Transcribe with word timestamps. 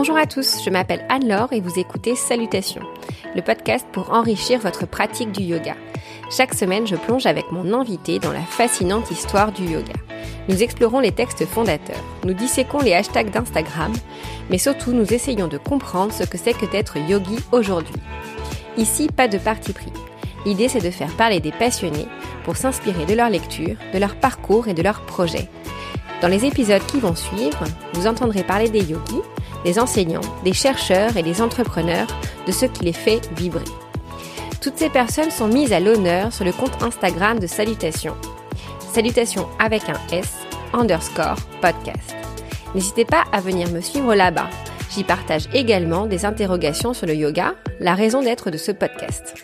Bonjour 0.00 0.16
à 0.16 0.26
tous, 0.26 0.62
je 0.64 0.70
m'appelle 0.70 1.04
Anne-Laure 1.08 1.52
et 1.52 1.60
vous 1.60 1.76
écoutez 1.76 2.14
Salutations, 2.14 2.84
le 3.34 3.42
podcast 3.42 3.84
pour 3.90 4.12
enrichir 4.12 4.60
votre 4.60 4.86
pratique 4.86 5.32
du 5.32 5.42
yoga. 5.42 5.74
Chaque 6.30 6.54
semaine, 6.54 6.86
je 6.86 6.94
plonge 6.94 7.26
avec 7.26 7.50
mon 7.50 7.74
invité 7.74 8.20
dans 8.20 8.30
la 8.30 8.42
fascinante 8.42 9.10
histoire 9.10 9.50
du 9.50 9.64
yoga. 9.64 9.94
Nous 10.48 10.62
explorons 10.62 11.00
les 11.00 11.10
textes 11.10 11.44
fondateurs, 11.46 12.04
nous 12.24 12.32
disséquons 12.32 12.78
les 12.78 12.94
hashtags 12.94 13.32
d'Instagram, 13.32 13.92
mais 14.50 14.58
surtout 14.58 14.92
nous 14.92 15.12
essayons 15.12 15.48
de 15.48 15.58
comprendre 15.58 16.12
ce 16.12 16.22
que 16.22 16.38
c'est 16.38 16.56
que 16.56 16.70
d'être 16.70 16.96
yogi 16.96 17.40
aujourd'hui. 17.50 17.96
Ici, 18.76 19.08
pas 19.08 19.26
de 19.26 19.38
parti 19.38 19.72
pris. 19.72 19.92
L'idée, 20.46 20.68
c'est 20.68 20.78
de 20.78 20.92
faire 20.92 21.12
parler 21.16 21.40
des 21.40 21.50
passionnés 21.50 22.06
pour 22.44 22.56
s'inspirer 22.56 23.04
de 23.04 23.14
leur 23.14 23.30
lecture, 23.30 23.74
de 23.92 23.98
leur 23.98 24.14
parcours 24.14 24.68
et 24.68 24.74
de 24.74 24.82
leurs 24.82 25.00
projets. 25.00 25.48
Dans 26.22 26.28
les 26.28 26.44
épisodes 26.44 26.86
qui 26.86 27.00
vont 27.00 27.16
suivre, 27.16 27.64
vous 27.94 28.06
entendrez 28.06 28.44
parler 28.44 28.68
des 28.68 28.82
yogis, 28.82 29.22
des 29.64 29.78
enseignants, 29.78 30.20
des 30.44 30.52
chercheurs 30.52 31.16
et 31.16 31.22
des 31.22 31.40
entrepreneurs, 31.42 32.06
de 32.46 32.52
ce 32.52 32.66
qui 32.66 32.84
les 32.84 32.92
fait 32.92 33.20
vibrer. 33.36 33.64
Toutes 34.60 34.78
ces 34.78 34.90
personnes 34.90 35.30
sont 35.30 35.48
mises 35.48 35.72
à 35.72 35.80
l'honneur 35.80 36.32
sur 36.32 36.44
le 36.44 36.52
compte 36.52 36.82
Instagram 36.82 37.38
de 37.38 37.46
Salutations. 37.46 38.16
Salutations 38.92 39.48
avec 39.58 39.88
un 39.88 40.00
S, 40.12 40.34
underscore 40.72 41.36
podcast. 41.60 42.16
N'hésitez 42.74 43.04
pas 43.04 43.24
à 43.32 43.40
venir 43.40 43.70
me 43.70 43.80
suivre 43.80 44.14
là-bas. 44.14 44.50
J'y 44.90 45.04
partage 45.04 45.48
également 45.52 46.06
des 46.06 46.24
interrogations 46.24 46.94
sur 46.94 47.06
le 47.06 47.14
yoga, 47.14 47.54
la 47.80 47.94
raison 47.94 48.22
d'être 48.22 48.50
de 48.50 48.58
ce 48.58 48.72
podcast. 48.72 49.34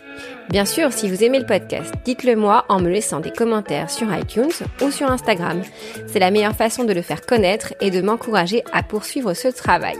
Bien 0.51 0.65
sûr, 0.65 0.93
si 0.93 1.09
vous 1.09 1.25
aimez 1.25 1.41
le 1.41 1.47
podcast, 1.47 1.93
dites-le 2.05 2.37
moi 2.37 2.65
en 2.69 2.80
me 2.80 2.89
laissant 2.89 3.21
des 3.21 3.33
commentaires 3.33 3.91
sur 3.91 4.15
iTunes 4.15 4.53
ou 4.83 4.91
sur 4.91 5.11
Instagram. 5.11 5.62
C'est 6.06 6.19
la 6.19 6.31
meilleure 6.31 6.55
façon 6.55 6.84
de 6.84 6.92
le 6.92 7.03
faire 7.03 7.23
connaître 7.23 7.75
et 7.81 7.91
de 7.91 8.00
m'encourager 8.00 8.62
à 8.72 8.83
poursuivre 8.83 9.34
ce 9.34 9.48
travail. 9.48 9.97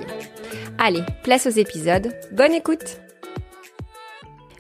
Allez, 0.79 1.03
place 1.23 1.47
aux 1.47 1.51
épisodes. 1.51 2.13
Bonne 2.33 2.53
écoute 2.53 2.99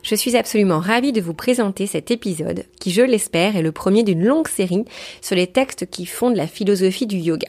je 0.04 0.14
suis 0.14 0.36
absolument 0.36 0.80
ravie 0.80 1.12
de 1.12 1.22
vous 1.22 1.32
présenter 1.32 1.86
cet 1.86 2.10
épisode 2.10 2.66
qui, 2.78 2.90
je 2.90 3.00
l'espère, 3.00 3.56
est 3.56 3.62
le 3.62 3.72
premier 3.72 4.02
d'une 4.02 4.22
longue 4.22 4.48
série 4.48 4.84
sur 5.22 5.34
les 5.34 5.46
textes 5.46 5.88
qui 5.88 6.04
fondent 6.04 6.36
la 6.36 6.46
philosophie 6.46 7.06
du 7.06 7.16
yoga. 7.16 7.48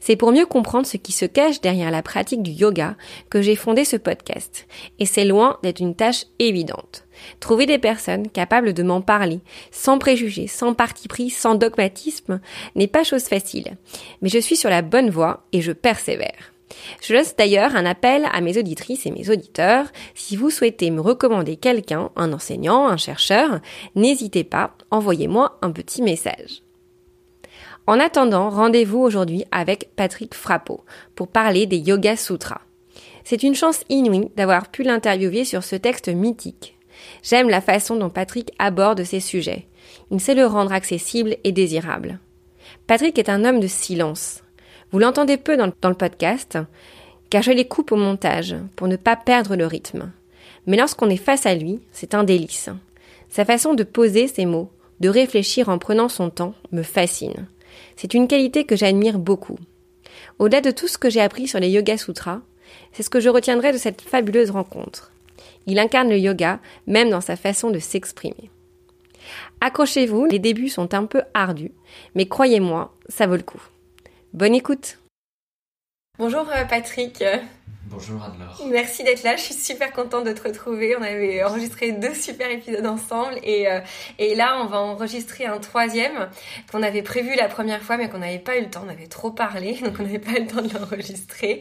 C'est 0.00 0.16
pour 0.16 0.32
mieux 0.32 0.46
comprendre 0.46 0.86
ce 0.86 0.96
qui 0.96 1.12
se 1.12 1.24
cache 1.24 1.60
derrière 1.60 1.90
la 1.90 2.02
pratique 2.02 2.42
du 2.42 2.50
yoga 2.50 2.96
que 3.30 3.42
j'ai 3.42 3.56
fondé 3.56 3.84
ce 3.84 3.96
podcast. 3.96 4.66
Et 4.98 5.06
c'est 5.06 5.24
loin 5.24 5.58
d'être 5.62 5.80
une 5.80 5.94
tâche 5.94 6.24
évidente. 6.38 7.04
Trouver 7.40 7.66
des 7.66 7.78
personnes 7.78 8.28
capables 8.28 8.72
de 8.72 8.82
m'en 8.82 9.00
parler, 9.00 9.40
sans 9.70 9.98
préjugés, 9.98 10.46
sans 10.46 10.74
parti 10.74 11.08
pris, 11.08 11.30
sans 11.30 11.54
dogmatisme, 11.54 12.40
n'est 12.74 12.86
pas 12.86 13.04
chose 13.04 13.24
facile. 13.24 13.76
Mais 14.22 14.28
je 14.28 14.38
suis 14.38 14.56
sur 14.56 14.70
la 14.70 14.82
bonne 14.82 15.10
voie 15.10 15.44
et 15.52 15.60
je 15.60 15.72
persévère. 15.72 16.52
Je 17.00 17.14
laisse 17.14 17.36
d'ailleurs 17.36 17.76
un 17.76 17.86
appel 17.86 18.28
à 18.32 18.40
mes 18.40 18.58
auditrices 18.58 19.06
et 19.06 19.10
mes 19.10 19.30
auditeurs. 19.30 19.86
Si 20.14 20.36
vous 20.36 20.50
souhaitez 20.50 20.90
me 20.90 21.00
recommander 21.00 21.56
quelqu'un, 21.56 22.10
un 22.16 22.32
enseignant, 22.32 22.88
un 22.88 22.96
chercheur, 22.96 23.60
n'hésitez 23.94 24.44
pas, 24.44 24.72
envoyez-moi 24.90 25.58
un 25.62 25.70
petit 25.70 26.02
message. 26.02 26.65
En 27.86 28.00
attendant, 28.00 28.50
rendez-vous 28.50 28.98
aujourd'hui 28.98 29.44
avec 29.52 29.90
Patrick 29.94 30.34
Frappeau 30.34 30.80
pour 31.14 31.28
parler 31.28 31.66
des 31.66 31.78
Yoga 31.78 32.16
Sutras. 32.16 32.62
C'est 33.22 33.44
une 33.44 33.54
chance 33.54 33.84
inouïe 33.88 34.30
d'avoir 34.36 34.72
pu 34.72 34.82
l'interviewer 34.82 35.44
sur 35.44 35.62
ce 35.62 35.76
texte 35.76 36.08
mythique. 36.08 36.76
J'aime 37.22 37.48
la 37.48 37.60
façon 37.60 37.94
dont 37.94 38.10
Patrick 38.10 38.50
aborde 38.58 39.04
ces 39.04 39.20
sujets. 39.20 39.68
Il 40.10 40.20
sait 40.20 40.34
le 40.34 40.46
rendre 40.46 40.72
accessible 40.72 41.36
et 41.44 41.52
désirable. 41.52 42.18
Patrick 42.88 43.18
est 43.20 43.28
un 43.28 43.44
homme 43.44 43.60
de 43.60 43.68
silence. 43.68 44.42
Vous 44.90 44.98
l'entendez 44.98 45.36
peu 45.36 45.56
dans, 45.56 45.66
le 45.66 45.94
podcast, 45.94 46.58
car 47.30 47.42
je 47.42 47.52
les 47.52 47.68
coupe 47.68 47.92
au 47.92 47.96
montage 47.96 48.56
pour 48.74 48.88
ne 48.88 48.96
pas 48.96 49.14
perdre 49.14 49.54
le 49.54 49.66
rythme. 49.66 50.10
Mais 50.66 50.76
lorsqu'on 50.76 51.10
est 51.10 51.16
face 51.16 51.46
à 51.46 51.54
lui, 51.54 51.80
c'est 51.92 52.14
un 52.14 52.24
délice. 52.24 52.70
Sa 53.28 53.44
façon 53.44 53.74
de 53.74 53.84
poser 53.84 54.26
ses 54.26 54.44
mots, 54.44 54.70
de 54.98 55.08
réfléchir 55.08 55.68
en 55.68 55.78
prenant 55.78 56.08
son 56.08 56.30
temps, 56.30 56.54
me 56.72 56.82
fascine. 56.82 57.46
C'est 57.96 58.14
une 58.14 58.28
qualité 58.28 58.64
que 58.64 58.76
j'admire 58.76 59.18
beaucoup. 59.18 59.58
Au-delà 60.38 60.60
de 60.60 60.70
tout 60.70 60.88
ce 60.88 60.98
que 60.98 61.10
j'ai 61.10 61.20
appris 61.20 61.48
sur 61.48 61.60
les 61.60 61.70
Yoga 61.70 61.96
Sutras, 61.96 62.40
c'est 62.92 63.02
ce 63.02 63.10
que 63.10 63.20
je 63.20 63.28
retiendrai 63.28 63.72
de 63.72 63.78
cette 63.78 64.00
fabuleuse 64.00 64.50
rencontre. 64.50 65.12
Il 65.66 65.78
incarne 65.78 66.08
le 66.08 66.18
yoga, 66.18 66.60
même 66.86 67.10
dans 67.10 67.20
sa 67.20 67.36
façon 67.36 67.70
de 67.70 67.78
s'exprimer. 67.78 68.50
Accrochez-vous, 69.60 70.26
les 70.26 70.38
débuts 70.38 70.68
sont 70.68 70.94
un 70.94 71.06
peu 71.06 71.22
ardus, 71.34 71.72
mais 72.14 72.26
croyez-moi, 72.26 72.94
ça 73.08 73.26
vaut 73.26 73.36
le 73.36 73.42
coup. 73.42 73.62
Bonne 74.32 74.54
écoute 74.54 74.98
Bonjour 76.18 76.48
euh, 76.50 76.64
Patrick 76.64 77.22
Bonjour 77.96 78.22
Anne-Laure. 78.22 78.68
Merci 78.70 79.04
d'être 79.04 79.22
là, 79.22 79.36
je 79.36 79.40
suis 79.40 79.54
super 79.54 79.90
contente 79.90 80.24
de 80.24 80.32
te 80.32 80.46
retrouver. 80.46 80.94
On 80.98 81.02
avait 81.02 81.42
enregistré 81.42 81.92
deux 81.92 82.12
super 82.12 82.50
épisodes 82.50 82.84
ensemble 82.84 83.38
et, 83.42 83.70
euh, 83.70 83.80
et 84.18 84.34
là 84.34 84.58
on 84.60 84.66
va 84.66 84.80
enregistrer 84.80 85.46
un 85.46 85.56
troisième 85.56 86.28
qu'on 86.70 86.82
avait 86.82 87.00
prévu 87.00 87.34
la 87.36 87.48
première 87.48 87.80
fois 87.80 87.96
mais 87.96 88.10
qu'on 88.10 88.18
n'avait 88.18 88.38
pas 88.38 88.58
eu 88.58 88.64
le 88.64 88.68
temps, 88.68 88.82
on 88.84 88.90
avait 88.90 89.06
trop 89.06 89.30
parlé 89.30 89.78
donc 89.82 89.94
on 89.98 90.02
n'avait 90.02 90.18
pas 90.18 90.32
eu 90.32 90.40
le 90.40 90.46
temps 90.46 90.60
de 90.60 90.74
l'enregistrer. 90.74 91.60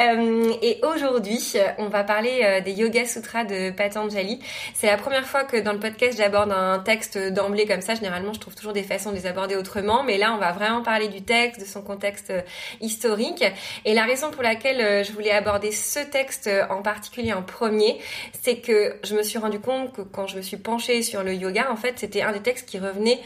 Euh, 0.00 0.54
et 0.62 0.80
aujourd'hui 0.82 1.52
on 1.76 1.88
va 1.90 2.02
parler 2.02 2.40
euh, 2.42 2.60
des 2.62 2.72
Yoga 2.72 3.04
Sutras 3.04 3.44
de 3.44 3.70
Patanjali. 3.70 4.40
C'est 4.72 4.86
la 4.86 4.96
première 4.96 5.26
fois 5.26 5.44
que 5.44 5.58
dans 5.58 5.74
le 5.74 5.80
podcast 5.80 6.16
j'aborde 6.16 6.50
un 6.50 6.78
texte 6.78 7.18
d'emblée 7.18 7.66
comme 7.66 7.82
ça. 7.82 7.94
Généralement 7.94 8.32
je 8.32 8.40
trouve 8.40 8.54
toujours 8.54 8.72
des 8.72 8.84
façons 8.84 9.10
de 9.10 9.16
les 9.16 9.26
aborder 9.26 9.54
autrement 9.54 10.02
mais 10.02 10.16
là 10.16 10.32
on 10.32 10.38
va 10.38 10.52
vraiment 10.52 10.80
parler 10.80 11.08
du 11.08 11.20
texte, 11.20 11.60
de 11.60 11.66
son 11.66 11.82
contexte 11.82 12.32
historique 12.80 13.44
et 13.84 13.92
la 13.92 14.04
raison 14.04 14.30
pour 14.30 14.42
laquelle 14.42 15.04
je 15.04 15.12
voulais 15.12 15.32
aborder 15.32 15.73
ce 15.74 16.00
texte 16.00 16.48
en 16.70 16.82
particulier 16.82 17.32
en 17.32 17.42
premier, 17.42 17.98
c'est 18.42 18.58
que 18.58 18.96
je 19.04 19.14
me 19.14 19.22
suis 19.22 19.38
rendu 19.38 19.58
compte 19.58 19.92
que 19.92 20.02
quand 20.02 20.26
je 20.26 20.36
me 20.36 20.42
suis 20.42 20.56
penchée 20.56 21.02
sur 21.02 21.22
le 21.22 21.34
yoga, 21.34 21.70
en 21.70 21.76
fait, 21.76 21.98
c'était 21.98 22.22
un 22.22 22.32
des 22.32 22.40
textes 22.40 22.68
qui 22.68 22.78
revenait 22.78 23.20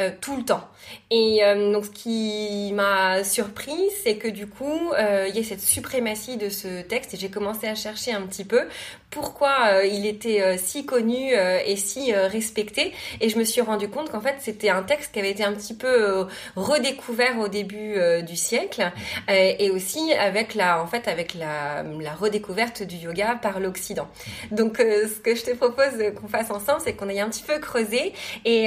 euh, 0.00 0.10
tout 0.20 0.36
le 0.36 0.42
temps. 0.42 0.68
Et 1.12 1.44
euh, 1.44 1.72
donc 1.72 1.84
ce 1.84 1.90
qui 1.90 2.72
m'a 2.74 3.22
surpris, 3.22 3.78
c'est 4.02 4.16
que 4.16 4.26
du 4.26 4.48
coup, 4.48 4.90
euh, 4.98 5.28
il 5.28 5.36
y 5.36 5.38
a 5.38 5.44
cette 5.44 5.60
suprématie 5.60 6.36
de 6.36 6.48
ce 6.48 6.82
texte 6.82 7.14
et 7.14 7.16
j'ai 7.16 7.30
commencé 7.30 7.68
à 7.68 7.76
chercher 7.76 8.12
un 8.12 8.22
petit 8.22 8.44
peu 8.44 8.62
pourquoi 9.10 9.84
il 9.84 10.06
était 10.06 10.58
si 10.58 10.84
connu 10.84 11.32
et 11.32 11.76
si 11.76 12.12
respecté. 12.12 12.92
Et 13.20 13.28
je 13.28 13.38
me 13.38 13.44
suis 13.44 13.60
rendu 13.60 13.88
compte 13.88 14.10
qu'en 14.10 14.20
fait, 14.20 14.34
c'était 14.40 14.70
un 14.70 14.82
texte 14.82 15.12
qui 15.12 15.20
avait 15.20 15.30
été 15.30 15.44
un 15.44 15.52
petit 15.52 15.74
peu 15.74 16.26
redécouvert 16.56 17.38
au 17.38 17.46
début 17.46 17.96
du 18.24 18.34
siècle 18.34 18.90
et 19.28 19.70
aussi 19.70 20.12
avec 20.14 20.56
la, 20.56 20.82
en 20.82 20.88
fait, 20.88 21.06
avec 21.06 21.34
la, 21.34 21.84
la 22.00 22.12
redécouverte 22.12 22.82
du 22.82 22.96
yoga 22.96 23.38
par 23.40 23.60
l'Occident. 23.60 24.08
Donc, 24.50 24.78
ce 24.78 25.20
que 25.20 25.36
je 25.36 25.44
te 25.44 25.54
propose 25.54 25.92
qu'on 26.20 26.26
fasse 26.26 26.50
ensemble, 26.50 26.80
c'est 26.82 26.94
qu'on 26.94 27.08
aille 27.08 27.20
un 27.20 27.30
petit 27.30 27.44
peu 27.44 27.60
creuser. 27.60 28.14
Et 28.44 28.66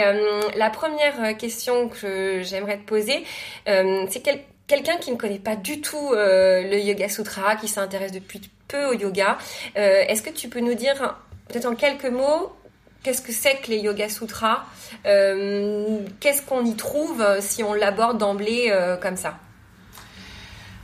la 0.55 0.69
première 0.69 1.16
euh, 1.19 1.33
question 1.33 1.89
que 1.89 2.41
j'aimerais 2.43 2.77
te 2.77 2.83
poser, 2.83 3.23
euh, 3.67 4.05
c'est 4.09 4.21
quelqu'un 4.67 4.97
qui 4.97 5.11
ne 5.11 5.17
connaît 5.17 5.39
pas 5.39 5.55
du 5.55 5.81
tout 5.81 6.11
euh, 6.13 6.63
le 6.63 6.79
Yoga 6.79 7.09
Sutra, 7.09 7.55
qui 7.55 7.67
s'intéresse 7.67 8.11
depuis 8.11 8.41
peu 8.67 8.85
au 8.87 8.93
yoga. 8.93 9.37
Est-ce 9.75 10.21
que 10.21 10.29
tu 10.29 10.49
peux 10.49 10.59
nous 10.59 10.73
dire, 10.73 11.15
peut-être 11.47 11.67
en 11.67 11.75
quelques 11.75 12.09
mots, 12.09 12.53
qu'est-ce 13.01 13.21
que 13.21 13.31
c'est 13.31 13.61
que 13.61 13.69
les 13.69 13.77
Yoga 13.77 14.09
Sutras 14.09 14.65
Qu'est-ce 15.03 16.41
qu'on 16.41 16.65
y 16.65 16.75
trouve 16.75 17.25
si 17.39 17.63
on 17.63 17.73
l'aborde 17.73 18.17
d'emblée 18.17 18.73
comme 19.01 19.15
ça? 19.15 19.39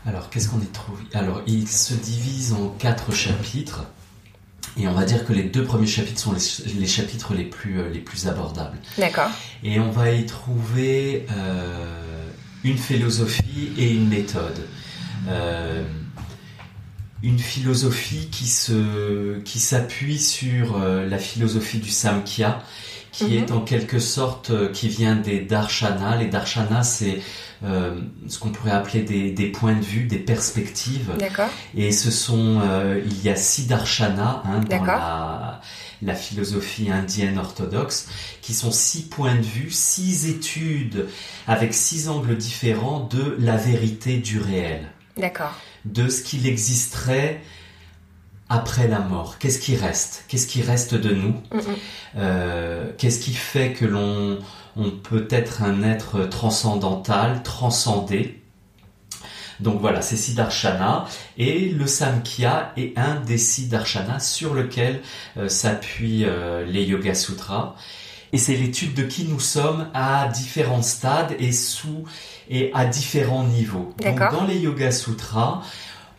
Alors, 0.06 0.30
qu'est-ce 0.30 0.48
qu'on 0.48 0.62
y 0.62 0.68
trouve? 0.68 0.98
Alors, 1.14 1.42
il 1.46 1.68
se 1.68 1.94
divise 1.94 2.54
en 2.54 2.70
quatre 2.70 3.12
chapitres. 3.12 3.84
Et 4.78 4.88
on 4.88 4.94
va 4.94 5.06
dire 5.06 5.26
que 5.26 5.34
les 5.34 5.44
deux 5.44 5.64
premiers 5.64 5.88
chapitres 5.88 6.20
sont 6.20 6.34
les, 6.34 6.88
chapitres 6.88 7.34
les 7.34 7.44
plus, 7.44 7.80
euh, 7.80 7.90
les 7.90 8.00
plus 8.00 8.28
abordables. 8.28 8.78
D'accord. 8.98 9.30
Et 9.64 9.80
on 9.80 9.92
va 9.92 10.12
y 10.12 10.26
trouver 10.26 11.28
euh, 11.32 12.28
une 12.64 12.78
philosophie 12.78 13.72
et 13.78 13.92
une 13.92 14.10
méthode. 14.10 14.68
Euh, 15.28 15.84
une 17.22 17.40
philosophie 17.40 18.28
qui 18.32 18.48
se 18.48 19.40
qui 19.40 19.60
s'appuie 19.60 20.20
sur 20.20 20.78
la 20.78 21.18
philosophie 21.18 21.78
du 21.78 21.90
Samkhya 21.90 22.62
qui 23.14 23.26
mhm. 23.26 23.34
est 23.34 23.52
en 23.52 23.62
quelque 23.62 24.00
sorte 24.00 24.72
qui 24.74 24.90
vient 24.90 25.16
des 25.16 25.40
darshanas 25.40 26.18
les 26.18 26.28
darshanas 26.28 26.84
c'est 26.84 27.22
euh, 27.66 28.02
ce 28.28 28.40
qu'on 28.40 28.50
pourrait 28.50 28.72
appeler 28.72 29.04
des, 29.04 29.32
des, 29.32 29.48
points 29.48 29.76
de 29.76 29.84
vue, 29.84 30.04
des 30.04 30.20
perspectives. 30.20 31.12
D'accord. 31.18 31.50
Et 31.78 31.94
ce 31.94 32.12
sont, 32.12 32.60
euh, 32.62 33.02
il 33.06 33.24
y 33.24 33.30
a 33.30 33.38
six 33.38 33.68
darshanas 33.68 34.42
hein, 34.44 34.60
dans 34.70 34.84
la, 34.84 35.62
la, 36.02 36.16
philosophie 36.16 36.92
indienne 36.92 37.38
orthodoxe, 37.38 38.10
qui 38.42 38.54
sont 38.54 38.72
six 38.72 39.04
points 39.04 39.36
de 39.36 39.46
vue, 39.46 39.72
six 39.72 40.28
études 40.28 41.08
avec 41.48 41.74
six 41.74 42.10
angles 42.10 42.36
différents 42.36 43.00
de 43.00 43.38
la 43.40 43.56
vérité 43.56 44.18
du 44.18 44.42
réel. 44.42 44.90
D'accord. 45.16 45.54
De 45.86 46.10
ce 46.10 46.22
qu'il 46.22 46.48
existerait 46.48 47.42
après 48.54 48.88
la 48.88 49.00
mort 49.00 49.40
Qu'est-ce 49.40 49.60
qui 49.60 49.76
reste? 49.76 50.26
Qu'est-ce 50.28 50.48
qui 50.48 50.62
reste 50.62 50.94
de 50.94 51.14
nous? 51.14 51.36
Euh, 52.18 52.92
Qu'est-ce 52.98 53.20
qui 53.20 53.34
fait 53.34 53.74
que 53.74 53.86
l'on 53.86 54.40
on 54.76 54.90
peut 54.90 55.28
être 55.30 55.62
un 55.62 55.84
être 55.84 56.26
transcendantal, 56.26 57.44
transcendé? 57.44 58.40
Donc 59.60 59.80
voilà, 59.80 60.02
c'est 60.02 60.18
Siddharshana 60.18 61.06
et 61.38 61.70
le 61.70 61.88
Samkhya 61.88 62.74
est 62.76 62.98
un 62.98 63.20
des 63.22 63.38
Siddharshana 63.38 64.20
sur 64.20 64.54
lequel 64.54 65.02
euh, 65.38 65.48
s'appuient 65.48 66.26
euh, 66.26 66.66
les 66.66 66.84
Yoga 66.84 67.14
Sutras. 67.14 67.76
Et 68.34 68.40
c'est 68.40 68.56
l'étude 68.56 68.96
de 68.96 69.04
qui 69.04 69.26
nous 69.26 69.40
sommes 69.40 69.90
à 69.94 70.28
différents 70.28 70.82
stades 70.82 71.36
et 71.38 71.52
sous 71.52 72.04
et 72.50 72.72
à 72.74 72.86
différents 72.86 73.44
niveaux. 73.44 73.94
Donc 74.04 74.20
dans 74.20 74.46
les 74.46 74.58
Yoga 74.58 74.92
Sutras, 74.92 75.62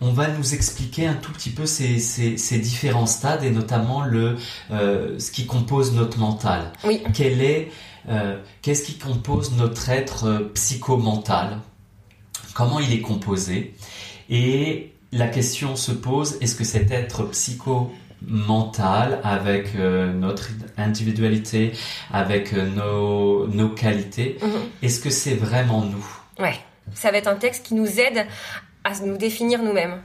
on 0.01 0.13
va 0.13 0.29
nous 0.29 0.55
expliquer 0.55 1.07
un 1.07 1.15
tout 1.15 1.33
petit 1.33 1.51
peu 1.51 1.67
ces, 1.67 1.99
ces, 1.99 2.59
différents 2.59 3.07
stades 3.07 3.45
et 3.45 3.51
notamment 3.51 4.03
le 4.03 4.37
euh, 4.71 5.19
ce 5.19 5.31
qui 5.31 5.47
compose 5.47 5.93
notre 5.93 6.19
mental. 6.19 6.73
Oui. 6.85 7.03
Quel 7.15 7.41
est 7.41 7.71
euh, 8.09 8.39
qu'est-ce 8.63 8.85
qui 8.85 8.99
compose 8.99 9.53
notre 9.57 9.89
être 9.89 10.27
euh, 10.27 10.51
psychomental? 10.55 11.61
Comment 12.55 12.81
il 12.81 12.93
est 12.93 13.01
composé? 13.01 13.75
Et 14.29 14.93
la 15.13 15.29
question 15.29 15.77
se 15.77 15.93
pose 15.93 16.37
est-ce 16.41 16.55
que 16.55 16.65
cet 16.65 16.91
être 16.91 17.25
psychomental 17.31 19.21
avec 19.23 19.75
notre 19.75 20.51
individualité, 20.77 21.73
avec 22.13 22.53
nos, 22.53 23.47
nos 23.49 23.69
qualités, 23.71 24.39
mhm. 24.43 24.51
est-ce 24.83 25.01
que 25.01 25.11
c'est 25.11 25.35
vraiment 25.35 25.83
nous? 25.83 26.07
Ouais, 26.39 26.59
ça 26.95 27.11
va 27.11 27.19
être 27.19 27.29
un 27.29 27.37
texte 27.37 27.67
qui 27.67 27.75
nous 27.75 28.01
aide 28.01 28.27
à 28.85 28.93
nous 29.05 29.17
définir 29.17 29.63
nous-mêmes 29.63 30.01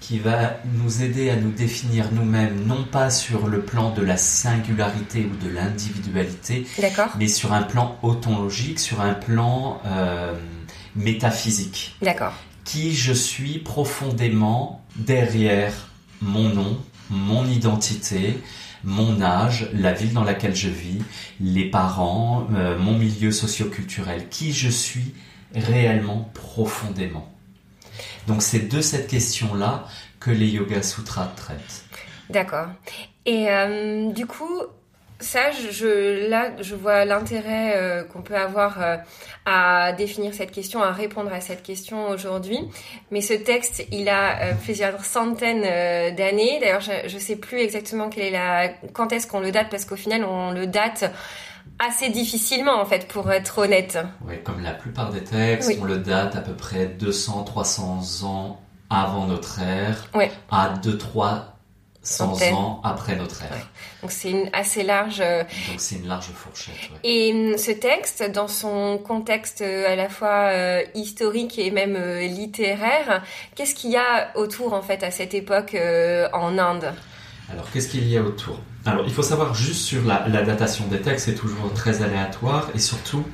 qui 0.00 0.18
va 0.18 0.58
nous 0.74 1.02
aider 1.02 1.28
à 1.28 1.36
nous 1.36 1.50
définir 1.50 2.12
nous-mêmes, 2.12 2.64
non 2.66 2.84
pas 2.84 3.10
sur 3.10 3.48
le 3.48 3.60
plan 3.60 3.90
de 3.90 4.02
la 4.02 4.16
singularité 4.16 5.28
ou 5.30 5.44
de 5.44 5.52
l'individualité, 5.52 6.66
mais 7.18 7.28
sur 7.28 7.52
un 7.52 7.62
plan 7.62 7.98
autologique, 8.02 8.78
sur 8.78 9.00
un 9.00 9.14
plan 9.14 9.80
euh, 9.86 10.34
métaphysique. 10.94 11.96
D'accord. 12.00 12.32
Qui 12.64 12.94
je 12.94 13.12
suis 13.12 13.58
profondément 13.58 14.84
derrière 14.96 15.72
mon 16.20 16.48
nom, 16.48 16.78
mon 17.10 17.46
identité, 17.46 18.38
mon 18.84 19.20
âge, 19.20 19.68
la 19.74 19.92
ville 19.92 20.12
dans 20.12 20.24
laquelle 20.24 20.54
je 20.54 20.68
vis, 20.68 21.02
les 21.40 21.64
parents, 21.64 22.46
euh, 22.54 22.78
mon 22.78 22.96
milieu 22.96 23.32
socioculturel, 23.32 24.28
qui 24.28 24.52
je 24.52 24.68
suis 24.68 25.14
réellement 25.54 26.30
profondément. 26.34 27.28
Donc 28.28 28.42
c'est 28.42 28.68
de 28.68 28.80
cette 28.80 29.08
question-là 29.08 29.84
que 30.20 30.30
les 30.30 30.48
Yoga 30.48 30.82
Sutras 30.82 31.32
traitent. 31.34 31.84
D'accord. 32.30 32.66
Et 33.24 33.46
euh, 33.48 34.12
du 34.12 34.26
coup, 34.26 34.62
ça, 35.18 35.50
je, 35.50 36.28
là, 36.28 36.52
je 36.60 36.74
vois 36.74 37.04
l'intérêt 37.04 37.72
euh, 37.76 38.04
qu'on 38.04 38.20
peut 38.22 38.36
avoir 38.36 38.82
euh, 38.82 38.96
à 39.46 39.92
définir 39.92 40.34
cette 40.34 40.50
question, 40.52 40.82
à 40.82 40.92
répondre 40.92 41.32
à 41.32 41.40
cette 41.40 41.62
question 41.62 42.08
aujourd'hui. 42.08 42.58
Mais 43.10 43.22
ce 43.22 43.32
texte, 43.32 43.86
il 43.90 44.08
a 44.08 44.54
plusieurs 44.62 45.04
centaines 45.04 46.14
d'années. 46.14 46.58
D'ailleurs, 46.60 46.82
je 46.82 47.14
ne 47.14 47.20
sais 47.20 47.36
plus 47.36 47.58
exactement 47.58 48.10
quelle 48.10 48.24
est 48.24 48.30
la, 48.30 48.68
quand 48.92 49.12
est-ce 49.12 49.26
qu'on 49.26 49.40
le 49.40 49.50
date, 49.50 49.68
parce 49.70 49.86
qu'au 49.86 49.96
final, 49.96 50.24
on 50.24 50.52
le 50.52 50.66
date 50.66 51.10
assez 51.78 52.10
difficilement 52.10 52.80
en 52.80 52.86
fait 52.86 53.08
pour 53.08 53.30
être 53.30 53.58
honnête. 53.58 53.98
Oui, 54.26 54.34
comme 54.44 54.62
la 54.62 54.72
plupart 54.72 55.10
des 55.10 55.22
textes, 55.22 55.70
on 55.80 55.84
le 55.84 55.98
date 55.98 56.36
à 56.36 56.40
peu 56.40 56.54
près 56.54 56.86
200-300 56.86 58.24
ans 58.24 58.60
avant 58.90 59.26
notre 59.26 59.60
ère, 59.60 60.08
à 60.50 60.74
2-300 60.74 62.54
ans 62.54 62.80
après 62.84 63.16
notre 63.16 63.42
ère. 63.42 63.68
Donc 64.02 64.12
c'est 64.12 64.30
une 64.30 64.48
assez 64.52 64.82
large. 64.82 65.20
Euh, 65.20 65.42
Donc 65.68 65.78
c'est 65.78 65.96
une 65.96 66.08
large 66.08 66.28
fourchette. 66.34 66.74
Et 67.04 67.32
hum, 67.32 67.58
ce 67.58 67.70
texte, 67.70 68.24
dans 68.32 68.48
son 68.48 68.98
contexte 68.98 69.60
euh, 69.60 69.92
à 69.92 69.96
la 69.96 70.08
fois 70.08 70.50
euh, 70.52 70.82
historique 70.94 71.58
et 71.58 71.70
même 71.70 71.98
littéraire, 72.20 73.22
qu'est-ce 73.54 73.74
qu'il 73.74 73.90
y 73.90 73.96
a 73.96 74.30
autour 74.36 74.72
en 74.72 74.82
fait 74.82 75.02
à 75.02 75.10
cette 75.10 75.34
époque 75.34 75.76
en 76.32 76.58
Inde? 76.58 76.94
Alors, 77.50 77.70
qu'est-ce 77.70 77.88
qu'il 77.88 78.06
y 78.06 78.16
a 78.16 78.22
autour? 78.22 78.60
Alors, 78.84 79.04
il 79.06 79.12
faut 79.12 79.22
savoir 79.22 79.54
juste 79.54 79.80
sur 79.80 80.04
la, 80.04 80.28
datation 80.42 80.86
des 80.88 81.00
textes, 81.00 81.26
c'est 81.26 81.34
toujours 81.34 81.72
très 81.72 82.02
aléatoire 82.02 82.68
et 82.74 82.78
surtout, 82.78 83.24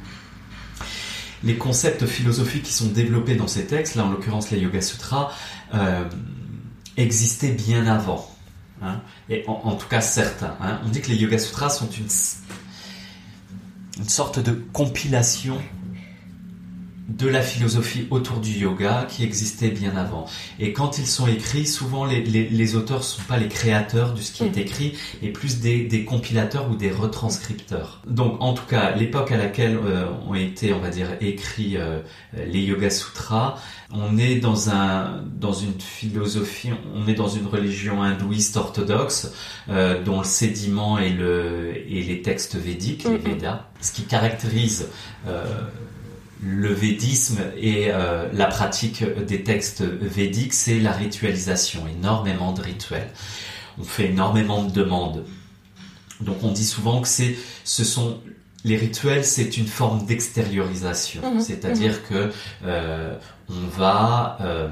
les 1.43 1.57
concepts 1.57 2.07
philosophiques 2.07 2.63
qui 2.63 2.73
sont 2.73 2.87
développés 2.87 3.35
dans 3.35 3.49
ces 3.49 3.67
textes, 3.67 3.97
là 3.97 4.05
en 4.05 4.11
l'occurrence 4.11 4.51
les 4.51 4.59
Yoga 4.59 4.81
Sutras, 4.81 5.33
euh, 5.75 6.05
existaient 6.97 7.53
bien 7.53 7.87
avant. 7.87 8.31
Hein. 8.83 9.01
et 9.31 9.45
en, 9.47 9.77
tout 9.77 9.89
cas 9.89 10.01
certains. 10.01 10.57
Hein. 10.61 10.81
On 10.85 10.89
dit 10.89 11.01
que 11.01 11.09
les 11.09 11.17
Yoga 11.17 11.39
Sutras 11.39 11.71
sont 11.71 11.89
une, 11.89 12.09
une 13.99 14.09
sorte 14.09 14.41
de 14.41 14.53
compilation 14.73 15.59
de 17.09 17.29
la 17.29 17.43
philosophie 17.43 18.07
autour 18.11 18.41
du 18.41 18.53
yoga 18.53 19.07
qui 19.09 19.25
existait 19.25 19.69
bien 19.69 19.95
avant. 19.95 20.27
Et 20.59 20.73
quand 20.73 20.99
ils 20.99 21.07
sont 21.07 21.27
écrits, 21.27 21.67
souvent 21.67 22.07
les, 22.07 22.23
les, 22.23 22.77
auteurs 22.77 22.99
ne 22.99 23.03
sont 23.03 23.23
pas 23.23 23.37
les 23.37 23.49
créateurs 23.49 24.15
de 24.15 24.21
ce 24.21 24.33
qui 24.33 24.45
est 24.45 24.57
mm. 24.57 24.61
écrit, 24.61 24.99
mais 25.21 25.29
plus 25.29 25.61
des, 25.61 26.05
compilateurs 26.05 26.71
ou 26.71 26.77
des 26.77 26.91
retranscripteurs. 26.91 28.01
Donc 28.07 28.41
en 28.41 28.55
tout 28.55 28.65
cas, 28.65 28.95
l'époque 28.95 29.33
à 29.33 29.37
laquelle 29.37 29.79
euh, 29.85 30.07
ont 30.27 30.35
été, 30.35 30.73
on 30.73 30.81
va 30.81 30.89
dire, 30.89 31.09
écrits 31.21 31.77
euh, 31.77 32.01
les 32.47 32.61
Yoga 32.61 32.89
Sutras, 32.89 33.57
on 33.93 34.17
est 34.17 34.37
dans 34.37 34.71
un 34.71 35.23
dans 35.39 35.53
une 35.53 35.79
philosophie, 35.79 36.71
on 36.95 37.07
est 37.07 37.15
dans 37.15 37.29
une 37.29 37.47
religion 37.47 38.03
hindouiste 38.03 38.57
orthodoxe 38.57 39.33
euh, 39.69 40.03
dont 40.03 40.19
le 40.19 40.25
sédiment 40.25 40.99
est 40.99 41.11
le 41.11 41.75
et 41.87 42.03
les 42.03 42.23
textes 42.23 42.57
védiques, 42.57 43.05
les 43.05 43.19
mm-hmm. 43.19 43.35
Védas. 43.35 43.61
Ce 43.81 43.93
qui 43.93 44.05
caractérise 44.05 44.89
le 46.43 46.73
védisme 46.73 47.41
et 47.57 47.87
euh, 47.89 48.29
la 48.33 48.47
pratique 48.47 49.05
des 49.27 49.43
textes 49.43 49.83
védiques, 49.83 50.55
c'est 50.55 50.79
la 50.79 50.93
ritualisation, 50.93 51.87
énormément 51.87 52.53
de 52.53 52.61
rituels. 52.61 53.11
On 53.79 53.85
fait 53.85 54.07
énormément 54.07 54.65
de 54.65 54.73
demandes. 54.73 55.25
Donc 56.21 56.43
on 56.43 56.53
dit 56.53 56.65
souvent 56.65 57.01
que 57.01 57.09
c'est, 57.09 57.37
ce 57.65 57.85
sont 57.85 58.21
les 58.65 58.77
rituels, 58.77 59.25
c'est 59.25 59.57
une 59.57 59.67
forme 59.67 60.07
d'extériorisation, 60.07 61.35
mhm. 61.35 61.41
c'est-à-dire 61.41 61.93
mhm. 61.93 62.09
que 62.09 62.33
euh, 62.65 63.17
on 63.49 63.67
va 63.79 64.39
euh, 64.41 64.69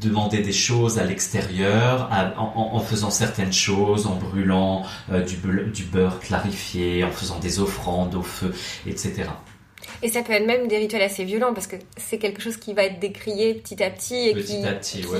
demander 0.00 0.38
des 0.38 0.52
choses 0.52 0.98
à 0.98 1.04
l'extérieur 1.04 2.10
en, 2.36 2.80
faisant 2.80 3.10
certaines 3.10 3.52
choses, 3.52 4.06
en 4.06 4.16
brûlant 4.16 4.84
du, 5.10 5.36
du 5.70 5.84
beurre 5.84 6.18
clarifié, 6.20 7.04
en 7.04 7.10
faisant 7.10 7.38
des 7.38 7.60
offrandes 7.60 8.14
au 8.14 8.22
feu, 8.22 8.52
etc. 8.86 9.26
Et 10.02 10.08
ça 10.08 10.22
peut 10.22 10.32
être 10.32 10.46
même 10.46 10.68
des 10.68 10.78
rituels 10.78 11.02
assez 11.02 11.24
violents 11.24 11.54
parce 11.54 11.66
que 11.66 11.76
c'est 11.96 12.18
quelque 12.18 12.42
chose 12.42 12.56
qui 12.56 12.74
va 12.74 12.84
être 12.84 13.00
décrié 13.00 13.54
petit 13.54 13.82
à 13.82 13.90
petit 13.90 14.28
et 14.28 14.34
qui, 14.34 14.62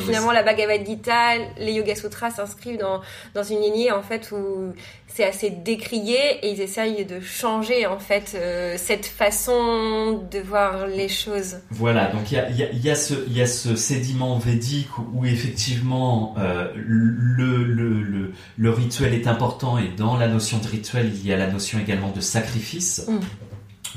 finalement 0.05 0.33
la 0.33 0.43
Bhagavad 0.43 0.85
Gita, 0.87 1.37
les 1.59 1.73
Yoga 1.73 1.95
Sutras 1.95 2.33
s'inscrivent 2.33 2.79
dans, 2.79 3.01
dans 3.35 3.43
une 3.43 3.61
lignée 3.61 3.93
en 3.93 4.03
fait 4.03 4.31
où 4.33 4.73
c'est 5.17 5.25
assez 5.25 5.49
décrié 5.49 6.19
et 6.43 6.51
ils 6.51 6.61
essayent 6.61 7.07
de 7.07 7.21
changer 7.21 7.87
en 7.87 7.99
fait 7.99 8.33
euh, 8.35 8.75
cette 8.77 9.07
façon 9.07 10.27
de 10.31 10.39
voir 10.41 10.87
les 10.87 11.09
choses. 11.09 11.57
Voilà, 11.71 12.09
donc 12.09 12.31
il 12.31 12.35
y 12.35 12.39
a, 12.39 12.51
y, 12.51 12.91
a 12.91 12.95
ce, 12.95 13.15
y 13.31 13.41
a 13.41 13.47
ce 13.47 13.77
sédiment 13.77 14.39
védique 14.39 14.91
où, 15.15 15.25
effectivement 15.25 16.35
euh, 16.39 16.71
le, 16.75 17.65
le, 17.65 18.03
le, 18.03 18.33
le, 18.59 18.71
rituel 18.71 19.15
est 19.15 19.27
important 19.27 19.79
et 19.79 19.89
dans 19.97 20.17
la 20.17 20.29
notion 20.29 20.59
de 20.59 20.67
rituel 20.67 21.11
il 21.15 21.27
y 21.27 21.33
a 21.33 21.37
la 21.39 21.47
notion 21.47 21.79
également 21.79 22.11
de 22.11 22.21
sacrifice. 22.21 23.07
Mm. 23.09 23.19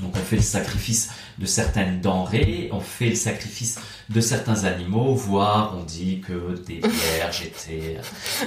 Donc 0.01 0.15
on 0.15 0.19
fait 0.19 0.37
le 0.37 0.41
sacrifice 0.41 1.11
de 1.37 1.45
certaines 1.45 2.01
denrées, 2.01 2.69
on 2.71 2.79
fait 2.79 3.09
le 3.09 3.15
sacrifice 3.15 3.79
de 4.09 4.21
certains 4.21 4.65
animaux, 4.65 5.13
voire 5.13 5.75
on 5.77 5.83
dit 5.83 6.21
que 6.21 6.55
des 6.65 6.81
vierges 7.15 7.43
étaient 7.43 7.97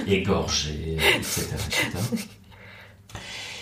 égorgées, 0.07 0.97
etc. 1.15 1.47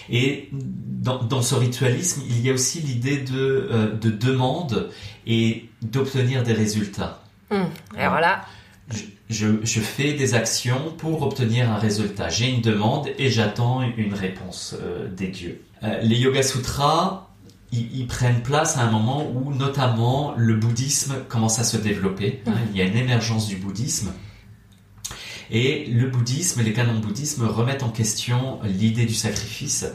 Et 0.10 0.50
dans, 0.52 1.42
ce 1.42 1.56
ritualisme, 1.56 2.24
il 2.28 2.42
y 2.46 2.50
a 2.50 2.54
aussi 2.54 2.82
l'idée 2.82 3.18
de, 3.18 3.70
euh, 3.72 3.96
demande 3.96 4.90
et 5.26 5.70
d'obtenir 5.82 6.44
des 6.44 6.54
résultats. 6.54 7.24
Hum, 7.50 7.70
alors 7.98 8.20
là... 8.20 8.46
Je, 9.30 9.80
fais 9.80 10.12
des 10.12 10.34
actions 10.34 10.92
pour 10.98 11.22
obtenir 11.22 11.72
un 11.72 11.78
résultat. 11.78 12.28
J'ai 12.28 12.50
une 12.50 12.60
demande 12.60 13.10
et 13.18 13.30
j'attends 13.30 13.82
une 13.82 14.14
réponse 14.14 14.76
euh, 14.78 15.08
des 15.08 15.30
dieux. 15.30 15.62
Euh, 15.84 16.00
les 16.02 16.18
Yoga 16.18 16.44
Sutras 16.44 17.30
ils, 17.72 18.08
prennent 18.08 18.44
place 18.44 18.78
à 18.78 18.82
un 18.82 18.92
moment 18.92 19.30
où 19.32 19.54
notamment 19.54 20.34
le 20.36 20.56
bouddhisme 20.56 21.16
commence 21.30 21.60
à 21.60 21.64
se 21.64 21.78
développer. 21.78 22.42
Hein. 22.46 22.54
il 22.72 22.78
y 22.78 22.82
a 22.82 22.86
une 22.86 22.98
émergence 22.98 23.48
du 23.48 23.56
bouddhisme. 23.56 24.12
Et 25.50 25.86
le 25.86 26.10
bouddhisme, 26.10 26.62
les 26.62 26.74
canons 26.74 27.00
bouddhisme 27.00 27.46
remettent 27.46 27.84
en 27.84 27.90
question 27.90 28.60
l'idée 28.64 29.06
du 29.06 29.14
sacrifice 29.14 29.86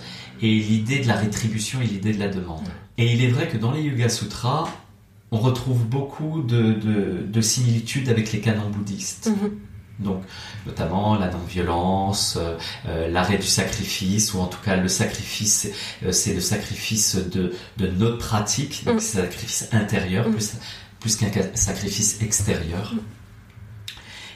et 0.43 0.55
l'idée 0.55 1.01
de 1.01 1.09
la 1.09 1.15
rétribution 1.15 1.81
et 1.81 1.87
l'idée 1.87 2.13
de 2.13 2.19
la 2.19 2.29
demande. 2.29 2.69
Et 2.99 3.13
il 3.13 3.23
est 3.25 3.29
vrai 3.29 3.49
que 3.49 3.57
dans 3.57 3.73
les 3.73 3.83
Yoga 3.83 4.09
Sutras, 4.09 4.69
on 5.31 5.39
retrouve 5.39 5.85
beaucoup 5.85 6.43
de, 6.43 7.41
similitudes 7.41 8.09
avec 8.09 8.33
les 8.33 8.41
canons 8.41 8.71
bouddhistes. 8.71 9.31
Mm-hmm. 9.31 9.51
Donc, 9.99 10.23
notamment 10.67 11.17
la 11.17 11.31
non-violence, 11.31 12.37
euh, 12.37 12.57
euh, 12.87 13.09
l'arrêt 13.09 13.39
du 13.39 13.47
sacrifice, 13.47 14.35
ou 14.35 14.41
en 14.41 14.47
tout 14.47 14.59
cas 14.63 14.77
le 14.77 14.89
sacrifice, 14.89 15.73
c'est 16.11 16.31
euh, 16.31 16.35
le 16.35 16.41
sacrifice 16.41 17.17
de, 17.17 17.55
de 17.79 17.87
notre 17.87 18.19
pratique, 18.19 18.85
donc 18.85 18.97
mm. 18.97 19.01
sacrifice 19.01 19.69
intérieur, 19.73 20.29
mm. 20.29 20.33
plus 20.33 20.53
plus 21.01 21.17
qu'un 21.17 21.31
sacrifice 21.55 22.21
extérieur. 22.21 22.95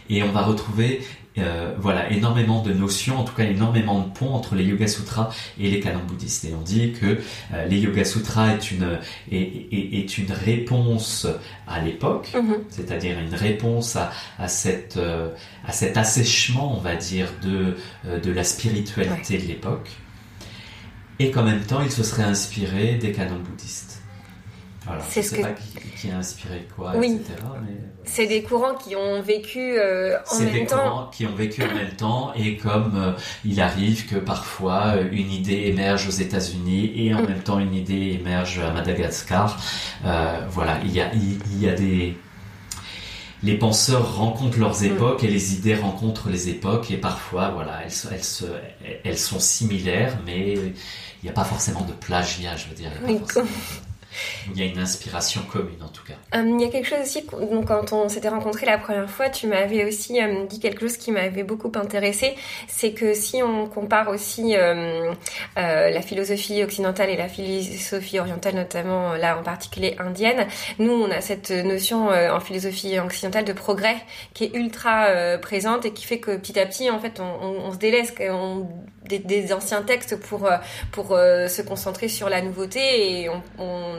Et 0.09 0.23
on 0.23 0.33
va 0.33 0.43
retrouver 0.43 1.03
euh, 1.39 1.75
voilà, 1.79 2.11
énormément 2.11 2.63
de 2.63 2.73
notions, 2.73 3.19
en 3.19 3.25
tout 3.25 3.35
cas 3.35 3.45
énormément 3.45 4.01
de 4.01 4.11
ponts 4.11 4.35
entre 4.35 4.55
les 4.57 4.65
Yoga 4.65 4.89
Sutras 4.89 5.33
et 5.59 5.71
les 5.71 5.81
canons 5.81 6.05
bouddhistes. 6.07 6.45
Et 6.45 6.55
on 6.55 6.63
dit 6.63 6.93
que 6.93 7.19
euh, 7.55 7.67
les 7.67 7.79
Yoga 7.79 8.05
Sutras 8.05 8.55
est 8.55 8.71
une, 8.73 8.99
est, 9.31 10.19
une 10.19 10.33
réponse 10.33 11.27
à 11.69 11.81
l'époque, 11.81 12.33
mhm. 12.35 12.57
c'est-à-dire 12.69 13.19
une 13.19 13.35
réponse 13.35 13.97
à, 13.97 14.11
à, 14.39 14.49
cette, 14.49 14.97
euh, 14.97 15.29
à 15.65 15.73
cet 15.73 15.97
assèchement, 15.97 16.77
on 16.77 16.81
va 16.81 16.97
dire, 16.97 17.29
de, 17.43 17.77
de 18.19 18.33
la 18.33 18.45
spiritualité 18.45 19.39
de 19.39 19.47
l'époque. 19.47 19.91
Et 21.21 21.31
qu'en 21.31 21.45
même 21.45 21.61
temps, 21.61 21.83
il 21.83 21.91
se 21.93 22.03
serait 22.03 22.23
inspiré 22.25 22.95
des 22.95 23.13
canons 23.13 23.39
bouddhistes 23.39 24.00
c'est 25.09 25.23
ce 25.23 25.35
que... 25.35 25.43
pas 25.43 25.55
qui, 25.97 26.11
a 26.11 26.17
inspiré 26.17 26.67
quoi, 26.75 26.97
etc. 26.97 27.21
C'est 28.05 28.27
des 28.27 28.43
courants 28.43 28.75
qui 28.75 28.97
ont 28.97 29.21
vécu 29.21 29.79
euh, 29.79 30.17
en 30.17 30.17
même 30.17 30.19
temps. 30.19 30.27
C'est 30.39 30.53
des 30.53 30.67
courants 30.67 31.11
qui 31.13 31.27
ont 31.27 31.35
vécu 31.35 31.63
en 31.63 31.75
même 31.75 31.97
temps 31.97 32.33
et 32.35 32.57
comme 32.57 32.93
euh, 32.97 33.13
il 33.45 33.61
arrive 33.61 34.07
que 34.07 34.17
parfois 34.17 34.95
euh, 34.97 35.09
une 35.13 35.31
idée 35.31 35.67
émerge 35.67 36.09
aux 36.09 36.13
États-Unis 36.13 36.93
et 36.97 37.15
en 37.15 37.23
mm. 37.23 37.27
même 37.27 37.43
temps 37.43 37.59
une 37.59 37.75
idée 37.75 38.19
émerge 38.21 38.59
à 38.59 38.73
Madagascar, 38.73 39.59
voilà, 40.51 40.79
il 40.85 40.93
y 40.93 41.01
a, 41.01 41.13
il, 41.15 41.61
y 41.61 41.69
a 41.69 41.75
des 41.75 42.17
les 43.43 43.57
penseurs 43.57 44.17
rencontrent 44.17 44.59
leurs 44.59 44.81
mm. 44.81 44.85
époques 44.85 45.25
et 45.25 45.29
les 45.29 45.55
idées 45.55 45.75
rencontrent 45.75 46.31
les 46.31 46.49
époques 46.49 46.91
et 46.91 46.97
parfois 46.97 47.51
voilà 47.51 47.83
elles, 47.85 47.93
elles, 48.13 49.01
elles 49.05 49.19
sont 49.19 49.41
similaires 49.41 50.19
mais 50.25 50.55
il 50.55 51.25
n'y 51.25 51.29
a 51.29 51.35
pas 51.35 51.45
forcément 51.45 51.83
de 51.83 51.93
plagiat 51.93 52.57
je 52.57 52.67
veux 52.69 52.75
dire. 52.75 52.91
Il 53.07 53.15
y 53.15 53.19
a 53.19 53.21
une 54.57 54.79
inspiration 54.79 55.43
commune 55.43 55.83
en 55.83 55.89
tout 55.89 56.05
cas. 56.05 56.15
Euh, 56.35 56.43
il 56.45 56.61
y 56.61 56.65
a 56.65 56.69
quelque 56.69 56.89
chose 56.89 57.01
aussi, 57.03 57.23
donc, 57.51 57.67
quand 57.67 57.93
on 57.93 58.09
s'était 58.09 58.29
rencontrés 58.29 58.67
la 58.67 58.79
première 58.79 59.11
fois, 59.11 59.29
tu 59.29 59.47
m'avais 59.47 59.85
aussi 59.85 60.21
euh, 60.21 60.45
dit 60.47 60.61
quelque 60.61 60.81
chose 60.81 60.97
qui 60.97 61.13
m'avait 61.13 61.43
beaucoup 61.43 61.73
intéressé, 61.75 62.35
c'est 62.69 62.93
que 62.93 63.15
si 63.15 63.43
on 63.43 63.67
compare 63.67 64.09
aussi 64.09 64.57
euh, 64.57 65.13
la 65.57 66.03
philosophie 66.03 66.63
occidentale 66.63 67.11
et 67.11 67.17
la 67.17 67.29
philosophie 67.29 68.19
orientale, 68.19 68.55
notamment 68.55 69.15
là 69.15 69.39
en 69.39 69.43
particulier 69.43 69.97
indienne, 69.99 70.47
nous 70.79 70.93
on 70.93 71.11
a 71.11 71.21
cette 71.21 71.51
notion 71.51 72.09
en 72.09 72.41
philosophie 72.41 72.99
occidentale 72.99 73.45
de 73.45 73.53
progrès 73.53 73.97
qui 74.35 74.45
est 74.45 74.55
ultra 74.55 75.09
présente 75.41 75.85
et 75.85 75.93
qui 75.93 76.05
fait 76.05 76.19
que 76.19 76.37
petit 76.37 76.59
à 76.59 76.67
petit 76.67 76.91
en 76.91 76.99
fait 76.99 77.21
on, 77.21 77.67
on, 77.67 77.73
se 77.73 77.77
délaisse 77.77 78.15
on, 78.21 78.67
des, 79.19 79.53
anciens 79.53 79.83
textes 79.83 80.17
pour 80.17 80.49
pour 80.93 81.09
se 81.09 81.63
concentrer 81.63 82.09
sur 82.09 82.29
la 82.29 82.43
nouveauté 82.43 83.23
et 83.23 83.29
on, 83.29 83.43
on 83.59 83.91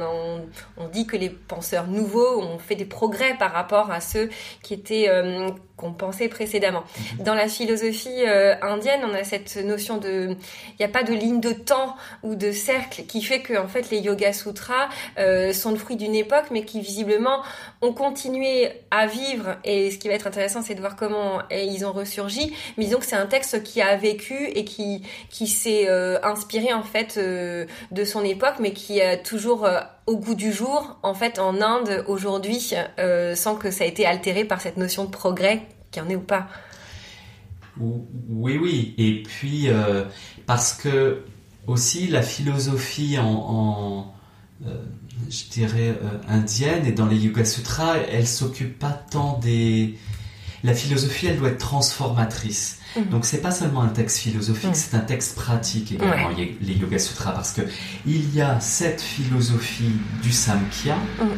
on, 0.78 0.88
dit 0.88 1.06
que 1.06 1.18
les 1.18 1.30
penseurs 1.30 1.88
nouveaux 1.88 2.42
ont 2.42 2.60
fait 2.60 2.76
des 2.76 2.86
progrès 2.86 3.36
par 3.38 3.52
rapport 3.52 3.92
à 3.92 4.02
ceux 4.02 4.30
qui 4.62 4.74
étaient 4.74 5.10
euh, 5.10 5.50
qu'on 5.82 5.94
pensait 5.94 6.30
précédemment. 6.30 6.84
Mhm. 7.18 7.26
Dans 7.26 7.34
la 7.34 7.48
philosophie 7.48 8.10
euh, 8.26 8.56
indienne, 8.62 9.02
on 9.04 9.14
a 9.14 9.24
cette 9.24 9.58
notion 9.58 9.98
de, 9.98 10.30
il 10.30 10.76
n'y 10.80 10.86
a 10.86 10.90
pas 10.90 11.04
de 11.04 11.14
ligne 11.14 11.42
de 11.42 11.52
temps 11.52 11.96
ou 12.24 12.36
de 12.36 12.52
cercle 12.52 13.04
qui 13.08 13.22
fait 13.22 13.42
que 13.42 13.58
en 13.58 13.68
fait 13.68 13.90
les 13.90 14.00
Yoga 14.00 14.32
Sutras 14.32 14.90
euh, 15.18 15.52
sont 15.54 15.72
le 15.72 15.78
fruit 15.78 15.96
d'une 15.96 16.16
époque, 16.16 16.46
mais 16.52 16.64
qui 16.64 16.82
visiblement 16.82 17.42
ont 17.82 17.94
continué 17.94 18.72
à 18.92 19.08
vivre. 19.08 19.58
Et 19.64 19.92
ce 19.92 19.98
qui 19.98 20.08
va 20.08 20.14
être 20.14 20.28
intéressant, 20.28 20.62
c'est 20.62 20.76
de 20.76 20.82
voir 20.82 20.96
comment 20.96 21.42
ils 21.52 21.86
ont 21.86 21.92
ressurgi. 21.92 22.54
Mais 22.78 22.86
disons 22.86 23.00
que 23.00 23.06
c'est 23.06 23.16
un 23.16 23.26
texte 23.26 23.64
qui 23.64 23.82
a 23.82 23.96
vécu 23.98 24.48
et 24.48 24.66
qui 24.66 25.04
qui 25.30 25.48
s'est 25.48 25.88
euh, 25.90 26.20
inspiré 26.24 26.74
en 26.74 26.84
fait 26.84 27.18
de 27.18 28.06
son 28.06 28.24
époque, 28.24 28.56
mais 28.60 28.74
qui 28.74 29.00
est 29.00 29.24
toujours 29.24 29.68
au 30.12 30.18
goût 30.18 30.36
du 30.36 30.52
jour 30.52 31.00
en 31.02 31.14
fait 31.14 31.40
en 31.40 31.62
Inde 31.62 32.04
aujourd'hui, 32.08 32.74
sans 33.36 33.56
que 33.56 33.72
ça 33.72 33.86
ait 33.86 33.90
été 33.90 34.06
altéré 34.06 34.46
par 34.46 34.62
cette 34.62 34.78
notion 34.78 35.06
de 35.06 35.10
progrès 35.10 35.64
qu'il 35.92 36.04
en 36.04 36.10
ait 36.10 36.16
ou 36.16 36.22
pas. 36.22 36.48
Oui, 37.78 38.58
oui. 38.62 38.94
Et 38.98 39.24
puis, 39.24 39.70
euh, 39.70 40.06
parce 40.46 40.74
que 40.74 41.24
aussi 41.68 42.08
la 42.08 42.22
philosophie 42.22 43.18
en, 43.20 44.14
euh, 44.66 44.84
je 45.30 45.46
dirais, 45.50 45.98
euh, 46.02 46.18
indienne 46.28 46.86
et 46.86 46.92
dans 46.92 47.06
les 47.06 47.18
Yoga 47.18 47.46
Sutras, 47.46 47.98
elle 48.12 48.28
s'occupe 48.28 48.78
pas 48.78 48.92
tant 48.92 49.40
des... 49.40 49.98
La 50.64 50.74
philosophie, 50.74 51.28
elle 51.28 51.38
doit 51.38 51.50
être 51.50 51.58
transformatrice. 51.58 52.80
Donc, 52.96 53.06
mhm. 53.06 53.12
Donc 53.12 53.26
c'est 53.26 53.42
pas 53.42 53.52
seulement 53.52 53.82
un 53.82 53.90
texte 53.90 54.18
philosophique, 54.18 54.70
mhm. 54.70 54.76
c'est 54.76 54.96
un 54.96 55.02
texte 55.02 55.36
pratique 55.36 55.94
également 55.94 56.30
les 56.38 56.74
Yoga 56.74 57.00
Sutras 57.00 57.32
parce 57.32 57.54
que 57.54 57.62
il 58.06 58.34
y 58.36 58.42
a 58.42 58.60
cette 58.60 59.02
philosophie 59.02 59.94
du 60.22 60.32
Samkhya 60.32 60.98
mhm. 61.20 61.30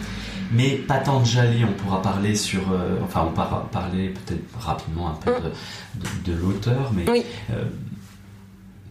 Mais 0.54 0.76
Patanjali, 0.76 1.66
on 1.66 1.74
pourra 1.74 2.02
parler 2.02 2.36
sur, 2.36 2.72
euh, 2.72 3.00
enfin, 3.04 3.26
on 3.28 3.32
pourra 3.32 3.68
parler 3.72 4.10
peut-être 4.10 4.44
rapidement 4.60 5.10
un 5.10 5.16
peu 5.16 5.32
mm. 5.32 6.24
de, 6.26 6.34
l'auteur, 6.34 6.92
mais 6.94 7.06
euh, 7.52 7.66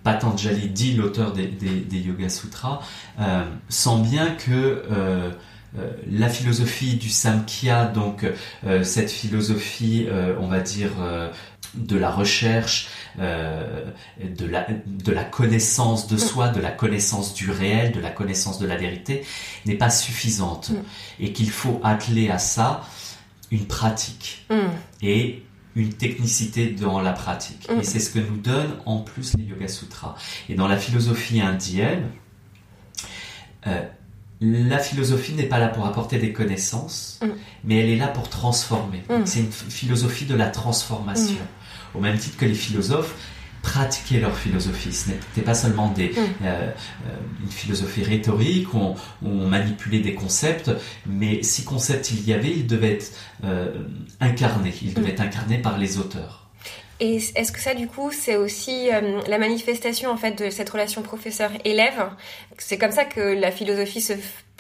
Patanjali 0.03 0.69
dit 0.69 0.95
l'auteur 0.95 1.33
des, 1.33 1.53
Yoga 1.93 2.29
Sutras, 2.29 2.81
euh, 3.21 3.45
sent 3.69 4.01
bien 4.03 4.31
que 4.33 4.83
la 6.11 6.29
philosophie 6.29 6.97
du 6.97 7.09
Samkhya, 7.09 7.87
donc 7.87 8.27
cette 8.83 9.11
philosophie, 9.11 10.07
on 10.39 10.47
va 10.47 10.61
dire, 10.61 10.91
de 11.75 11.97
la 11.97 12.11
recherche, 12.11 12.89
euh, 13.19 13.85
de, 14.23 14.47
la, 14.47 14.67
de 14.87 15.13
la 15.13 15.25
connaissance 15.25 16.07
de 16.07 16.17
soi, 16.17 16.49
de 16.49 16.61
la 16.61 16.71
connaissance 16.71 17.35
du 17.35 17.51
réel, 17.51 17.93
de 17.93 18.01
la 18.01 18.11
connaissance 18.11 18.59
de 18.59 18.67
la 18.67 18.77
vérité, 18.77 19.25
n'est 19.67 19.77
pas 19.77 19.91
suffisante. 19.91 20.71
Mm. 20.71 20.75
Et 21.21 21.33
qu'il 21.33 21.51
faut 21.51 21.81
atteler 21.83 22.31
à 22.31 22.39
ça 22.39 22.83
une 23.51 23.67
pratique 23.67 24.47
mm. 24.51 24.57
et 25.03 25.43
une 25.75 25.95
technicité 25.95 26.71
dans 26.71 27.01
la 27.01 27.13
pratique. 27.13 27.71
Mm. 27.71 27.81
Et 27.81 27.85
c'est 27.85 28.01
ce 28.01 28.11
que 28.11 28.19
nous 28.19 28.37
donnent 28.37 28.77
en 28.85 28.99
plus 28.99 29.35
les 29.37 29.45
Yoga 29.45 29.69
Sutras. 29.69 30.17
Et 30.49 30.55
dans 30.55 30.69
la 30.69 30.77
philosophie 30.77 31.41
indienne, 31.41 32.09
euh, 33.67 33.83
la 34.43 34.79
philosophie 34.79 35.35
n'est 35.35 35.45
pas 35.45 35.59
là 35.59 35.69
pour 35.69 35.87
apporter 35.87 36.19
des 36.19 36.33
connaissances, 36.33 37.21
mais 37.65 37.79
elle 37.79 37.91
est 37.91 37.97
là 37.97 38.09
pour 38.09 38.29
transformer. 38.29 39.03
C'est 39.25 39.41
une 39.41 39.53
philosophie 39.53 40.27
de 40.27 40.35
la 40.35 40.49
transformation 40.49 41.37
au 41.95 42.01
même 42.01 42.19
titre 42.19 42.37
que 42.37 42.45
les 42.45 42.55
philosophes 42.55 43.15
pratiquaient 43.63 44.19
leur 44.19 44.37
philosophie. 44.37 44.93
Ce 44.93 45.11
n'était 45.11 45.43
pas 45.43 45.55
seulement 45.55 45.89
des, 45.91 46.09
mm. 46.09 46.17
euh, 46.17 46.71
euh, 47.07 47.17
une 47.43 47.51
philosophie 47.51 48.03
rhétorique 48.03 48.75
où 48.75 48.97
on, 49.23 49.49
manipulait 49.49 50.01
des 50.01 50.15
concepts, 50.15 50.71
mais 51.07 51.43
si 51.43 51.65
concepts 51.65 52.11
il 52.11 52.27
y 52.27 52.33
avait, 52.33 52.51
ils 52.51 52.67
devaient 52.67 52.95
être 52.95 53.13
euh, 53.45 53.85
incarnés, 54.21 54.75
ils 54.83 54.95
devaient 54.95 55.09
mm. 55.09 55.11
être 55.11 55.21
incarnés 55.21 55.59
par 55.59 55.79
les 55.79 55.99
auteurs. 55.99 56.42
Et 57.05 57.17
est-ce 57.17 57.51
que 57.51 57.59
ça, 57.59 57.75
du 57.75 57.89
coup, 57.89 58.13
c'est 58.13 58.37
aussi 58.37 58.91
la 59.27 59.39
manifestation 59.39 60.09
en 60.13 60.17
fait 60.17 60.41
de 60.41 60.51
cette 60.51 60.71
relation 60.71 61.03
professeur-élève? 61.03 62.11
C'est 62.59 62.79
comme 62.79 62.93
ça 62.93 63.05
que 63.05 63.21
la 63.21 63.51
philosophie 63.51 64.01
se 64.01 64.13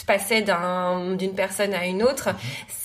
passait 0.08 0.42
d'une 0.42 1.34
personne 1.36 1.72
à 1.72 1.86
une 1.86 2.02
autre. 2.02 2.30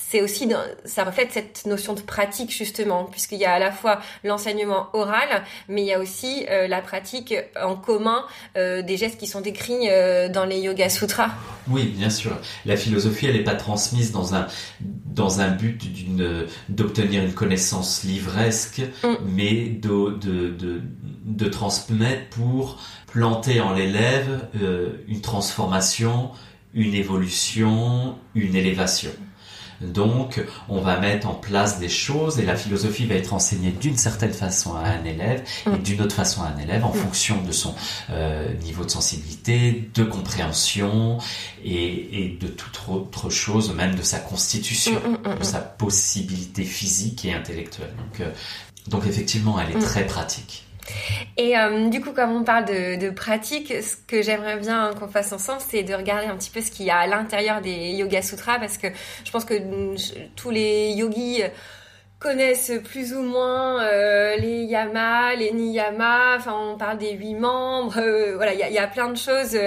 C'est 0.10 0.22
aussi 0.22 0.48
ça 0.86 1.04
reflète 1.04 1.32
cette 1.34 1.66
notion 1.66 1.94
de 1.94 2.00
pratique 2.00 2.52
justement 2.52 3.06
puisqu'il 3.06 3.40
y 3.40 3.46
a 3.46 3.54
à 3.54 3.60
la 3.60 3.72
fois 3.72 4.00
l'enseignement 4.24 4.88
oral 4.94 5.44
mais 5.68 5.82
il 5.82 5.88
y 5.88 5.94
a 5.94 6.00
aussi 6.00 6.46
euh, 6.50 6.68
la 6.68 6.82
pratique 6.82 7.34
en 7.62 7.76
commun 7.76 8.24
euh, 8.56 8.82
des 8.82 8.96
gestes 8.96 9.20
qui 9.20 9.28
sont 9.28 9.42
décrits 9.42 9.90
euh, 9.90 10.30
dans 10.30 10.46
les 10.46 10.60
yoga 10.60 10.90
sutras. 10.90 11.32
Oui, 11.70 11.84
bien 11.84 12.10
sûr. 12.10 12.32
La 12.66 12.78
philosophie 12.78 13.26
elle 13.26 13.36
n'est 13.36 13.44
pas 13.44 13.56
transmise 13.56 14.12
dans 14.12 14.34
un 14.34 14.48
dans 14.80 15.42
un 15.42 15.50
but 15.50 15.82
d'obtenir 16.70 17.24
une 17.24 17.34
connaissance 17.34 18.04
livresque 18.04 18.82
mm. 19.04 19.16
mais 19.26 19.66
de, 19.68 20.18
de, 20.18 20.50
de 20.50 20.82
de 21.26 21.46
transmettre 21.50 22.30
pour 22.30 22.80
planter 23.12 23.60
en 23.60 23.74
l'élève 23.74 24.48
une 25.08 25.20
transformation, 25.20 26.32
une 26.74 26.94
évolution, 26.94 28.18
une 28.36 28.56
élévation. 28.56 29.12
Donc, 29.82 30.42
on 30.70 30.82
va 30.82 31.00
mettre 31.00 31.28
en 31.28 31.34
place 31.34 31.80
des 31.80 31.90
choses 31.90 32.40
et 32.40 32.46
la 32.46 32.56
philosophie 32.56 33.06
va 33.06 33.16
être 33.16 33.34
enseignée 33.34 33.72
d'une 33.72 33.98
certaine 33.98 34.34
façon 34.34 34.76
à 34.76 34.88
un 34.88 35.04
élève 35.04 35.44
et 35.66 35.70
mm. 35.70 35.84
d'une 35.84 36.02
autre 36.02 36.16
façon 36.16 36.42
à 36.42 36.48
un 36.48 36.58
élève 36.58 36.84
en 36.86 36.94
mm. 36.94 36.98
fonction 36.98 37.42
de 37.42 37.52
son 37.52 37.76
euh, 38.10 38.54
niveau 38.64 38.86
de 38.86 38.90
sensibilité, 38.90 39.90
de 39.94 40.04
compréhension 40.04 41.20
et, 41.64 42.38
de 42.40 42.48
toute 42.48 42.80
autre 42.88 43.30
chose, 43.30 43.74
même 43.74 43.96
de 43.96 44.02
sa 44.02 44.20
constitution, 44.20 44.94
mm, 44.94 45.40
de 45.40 45.44
sa 45.44 45.60
possibilité 45.60 46.64
physique 46.64 47.26
et 47.26 47.34
intellectuelle. 47.34 47.94
Donc, 47.98 48.22
euh, 48.22 48.32
donc 48.88 49.06
effectivement, 49.06 49.60
elle 49.60 49.76
est 49.76 49.80
très 49.80 50.06
pratique. 50.06 50.67
Et 51.38 51.58
euh, 51.58 51.90
du 51.90 52.02
coup, 52.02 52.14
comme 52.14 52.32
on 52.32 52.44
parle 52.44 52.66
de, 52.66 53.10
pratique, 53.10 53.74
ce 53.82 53.96
que 54.08 54.22
j'aimerais 54.22 54.58
bien 54.58 54.94
qu'on 55.00 55.08
fasse 55.08 55.32
ensemble, 55.32 55.62
c'est 55.68 55.84
de 55.84 55.94
regarder 55.94 56.28
un 56.28 56.36
petit 56.36 56.50
peu 56.50 56.62
ce 56.62 56.72
qu'il 56.72 56.86
y 56.86 56.90
a 56.90 56.98
à 56.98 57.08
l'intérieur 57.08 57.62
des 57.62 57.92
Yoga 57.92 58.22
Sutras, 58.22 58.60
parce 58.60 58.78
que 58.78 58.88
je 59.24 59.32
pense 59.32 59.46
que 59.46 59.54
tous 60.36 60.50
les 60.50 60.92
yogis 60.92 61.44
connaissent 62.20 62.72
plus 62.84 63.14
ou 63.14 63.22
moins 63.22 63.84
euh, 63.84 64.36
les 64.38 64.64
yamas, 64.64 65.36
les 65.36 65.52
niyamas, 65.52 66.38
enfin 66.38 66.56
on 66.56 66.76
parle 66.76 66.98
des 66.98 67.12
huit 67.12 67.36
membres, 67.36 68.00
euh, 68.00 68.36
voilà, 68.36 68.54
il 68.54 68.60
y 68.60 68.80
a, 68.80 68.88
plein 68.88 69.10
de 69.10 69.18
choses 69.18 69.58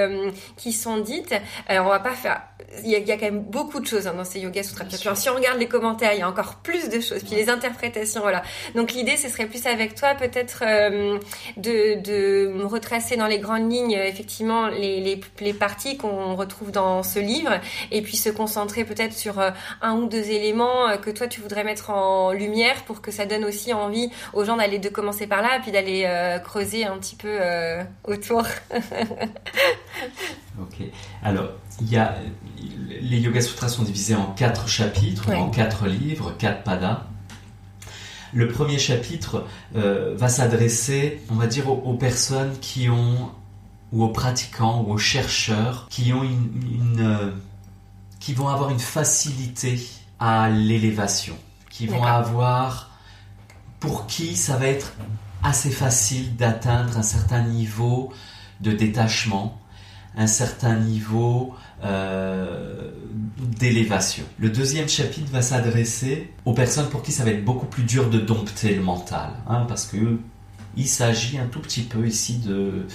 qui 0.56 0.72
sont 0.72 0.98
dites. 0.98 1.34
On 1.68 1.84
va 1.84 2.00
pas 2.00 2.14
faire 2.14 2.42
il 2.84 2.90
y, 2.90 2.94
a 2.94 3.16
quand 3.16 3.26
même 3.26 3.42
beaucoup 3.42 3.80
de 3.80 3.86
choses 3.86 4.06
hein, 4.06 4.14
dans 4.16 4.24
ces 4.24 4.40
yoga 4.40 4.62
sutras. 4.62 4.84
si 5.16 5.28
on 5.28 5.34
regarde 5.34 5.58
les 5.58 5.66
commentaires, 5.66 6.12
il 6.14 6.20
y 6.20 6.22
a 6.22 6.28
encore 6.28 6.56
plus 6.56 6.88
de 6.88 7.00
choses. 7.00 7.22
Puis 7.24 7.34
les 7.34 7.50
interprétations, 7.50 8.20
voilà. 8.20 8.42
Donc 8.74 8.92
l'idée, 8.92 9.16
ce 9.16 9.28
serait 9.28 9.46
plus 9.46 9.66
avec 9.66 9.96
toi, 9.96 10.14
peut-être 10.14 10.62
euh, 10.64 11.18
de, 11.56 12.00
de 12.00 12.62
retracer 12.62 13.16
dans 13.16 13.26
les 13.26 13.40
grandes 13.40 13.70
lignes, 13.70 13.92
effectivement, 13.92 14.68
les, 14.68 15.00
les, 15.00 15.20
les 15.40 15.52
parties 15.52 15.96
qu'on 15.96 16.36
retrouve 16.36 16.70
dans 16.70 17.02
ce 17.02 17.18
livre, 17.18 17.52
et 17.90 18.02
puis 18.02 18.16
se 18.16 18.30
concentrer 18.30 18.84
peut-être 18.84 19.14
sur 19.14 19.40
euh, 19.40 19.50
un 19.82 19.96
ou 19.96 20.06
deux 20.06 20.30
éléments 20.30 20.88
euh, 20.88 20.96
que 20.96 21.10
toi 21.10 21.26
tu 21.26 21.40
voudrais 21.40 21.64
mettre 21.64 21.90
en 21.90 22.32
lumière 22.32 22.84
pour 22.84 23.02
que 23.02 23.10
ça 23.10 23.26
donne 23.26 23.44
aussi 23.44 23.72
envie 23.72 24.10
aux 24.32 24.44
gens 24.44 24.56
d'aller 24.56 24.78
de 24.78 24.88
commencer 24.88 25.26
par 25.26 25.42
là, 25.42 25.58
puis 25.60 25.72
d'aller 25.72 26.08
creuser 26.44 26.84
un 26.84 26.98
petit 26.98 27.16
peu 27.16 27.38
autour. 28.04 28.42
ok. 30.60 30.86
Alors, 31.22 31.50
il 31.80 31.90
y 31.90 31.96
a, 31.96 32.16
les 33.00 33.18
Yoga 33.18 33.40
Sutras 33.40 33.68
sont 33.68 33.82
divisés 33.82 34.14
en 34.14 34.26
quatre 34.32 34.68
chapitres, 34.68 35.30
en 35.30 35.50
quatre 35.50 35.87
livres, 35.87 36.34
quatre 36.38 36.62
padas. 36.62 37.06
Le 38.32 38.49
premier 38.49 38.78
chapitre 38.78 39.46
euh, 39.75 40.14
va 40.16 40.28
s'adresser, 40.28 41.20
on 41.30 41.34
va 41.34 41.46
dire, 41.46 41.68
aux, 41.68 41.94
personnes 41.94 42.56
qui 42.60 42.88
ont, 42.88 43.30
ou 43.92 44.04
aux 44.04 44.08
pratiquants, 44.08 44.84
ou 44.87 44.92
aux 44.92 44.99
chercheurs, 44.99 45.88
qui 45.90 46.12
ont 46.12 46.22
une, 46.22 47.00
euh, 47.00 47.30
qui 48.20 48.34
vont 48.34 48.49
avoir 48.49 48.70
une 48.70 48.78
facilité 48.78 49.80
à 50.20 50.49
l'élévation, 50.49 51.37
qui 51.70 51.87
vont 51.87 52.04
avoir, 52.04 52.90
pour 53.80 54.06
qui 54.06 54.37
ça 54.37 54.56
va 54.56 54.66
être 54.66 54.92
assez 55.42 55.70
facile 55.70 56.37
d'atteindre 56.37 56.99
un 56.99 57.02
certain 57.02 57.42
niveau 57.42 58.12
de 58.60 58.72
détachement, 58.72 59.59
un 60.16 60.26
certain 60.26 60.76
niveau 60.76 61.54
euh, 61.84 62.90
d'élévation. 63.38 64.24
Le 64.38 64.50
deuxième 64.50 64.88
chapitre 64.88 65.30
va 65.30 65.42
s'adresser 65.42 66.32
aux 66.44 66.52
personnes 66.52 66.88
pour 66.88 67.02
qui 67.02 67.12
ça 67.12 67.24
va 67.24 67.30
être 67.30 67.44
beaucoup 67.44 67.66
plus 67.66 67.84
dur 67.84 68.10
de 68.10 68.18
dompter 68.18 68.74
le 68.74 68.82
mental, 68.82 69.30
hein, 69.48 69.64
parce 69.68 69.86
que 69.86 70.18
il 70.76 70.86
s'agit 70.86 71.38
un 71.38 71.46
tout 71.46 71.60
petit 71.60 71.82
peu 71.82 72.06
ici 72.06 72.38
de, 72.38 72.86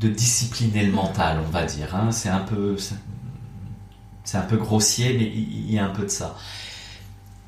discipliner 0.00 0.84
le 0.84 0.92
mental, 0.92 1.38
on 1.46 1.50
va 1.50 1.64
dire. 1.64 1.94
Hein. 1.94 2.10
C'est 2.10 2.28
un 2.28 2.40
peu 2.40 2.76
c'est 4.24 4.36
un 4.36 4.42
peu 4.42 4.56
grossier, 4.56 5.16
mais 5.16 5.24
il 5.24 5.72
y 5.72 5.78
a 5.78 5.86
un 5.86 5.90
peu 5.90 6.02
de 6.02 6.08
ça. 6.08 6.36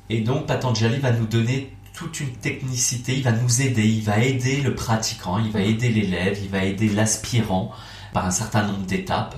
Et 0.09 0.21
donc 0.21 0.47
Patanjali 0.47 0.97
va 0.99 1.11
nous 1.11 1.25
donner 1.25 1.75
toute 1.93 2.19
une 2.19 2.31
technicité, 2.31 3.17
il 3.17 3.23
va 3.23 3.31
nous 3.31 3.61
aider, 3.61 3.87
il 3.87 4.03
va 4.03 4.19
aider 4.23 4.61
le 4.61 4.75
pratiquant, 4.75 5.39
il 5.39 5.51
va 5.51 5.61
aider 5.61 5.89
l'élève, 5.89 6.37
il 6.41 6.49
va 6.49 6.63
aider 6.63 6.89
l'aspirant 6.89 7.71
par 8.13 8.25
un 8.25 8.31
certain 8.31 8.63
nombre 8.63 8.85
d'étapes 8.85 9.35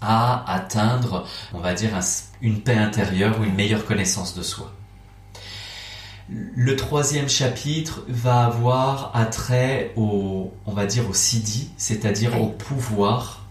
à 0.00 0.44
atteindre, 0.52 1.26
on 1.54 1.58
va 1.58 1.74
dire, 1.74 1.90
une 2.42 2.60
paix 2.60 2.76
intérieure 2.76 3.40
ou 3.40 3.44
une 3.44 3.54
meilleure 3.54 3.84
connaissance 3.84 4.34
de 4.34 4.42
soi. 4.42 4.72
Le 6.28 6.74
troisième 6.74 7.28
chapitre 7.28 8.02
va 8.08 8.46
avoir 8.46 9.12
attrait 9.14 9.92
au, 9.96 10.52
on 10.66 10.72
va 10.72 10.86
dire, 10.86 11.08
au 11.08 11.14
siddhi, 11.14 11.70
c'est-à-dire 11.76 12.40
au 12.40 12.48
pouvoir 12.48 13.46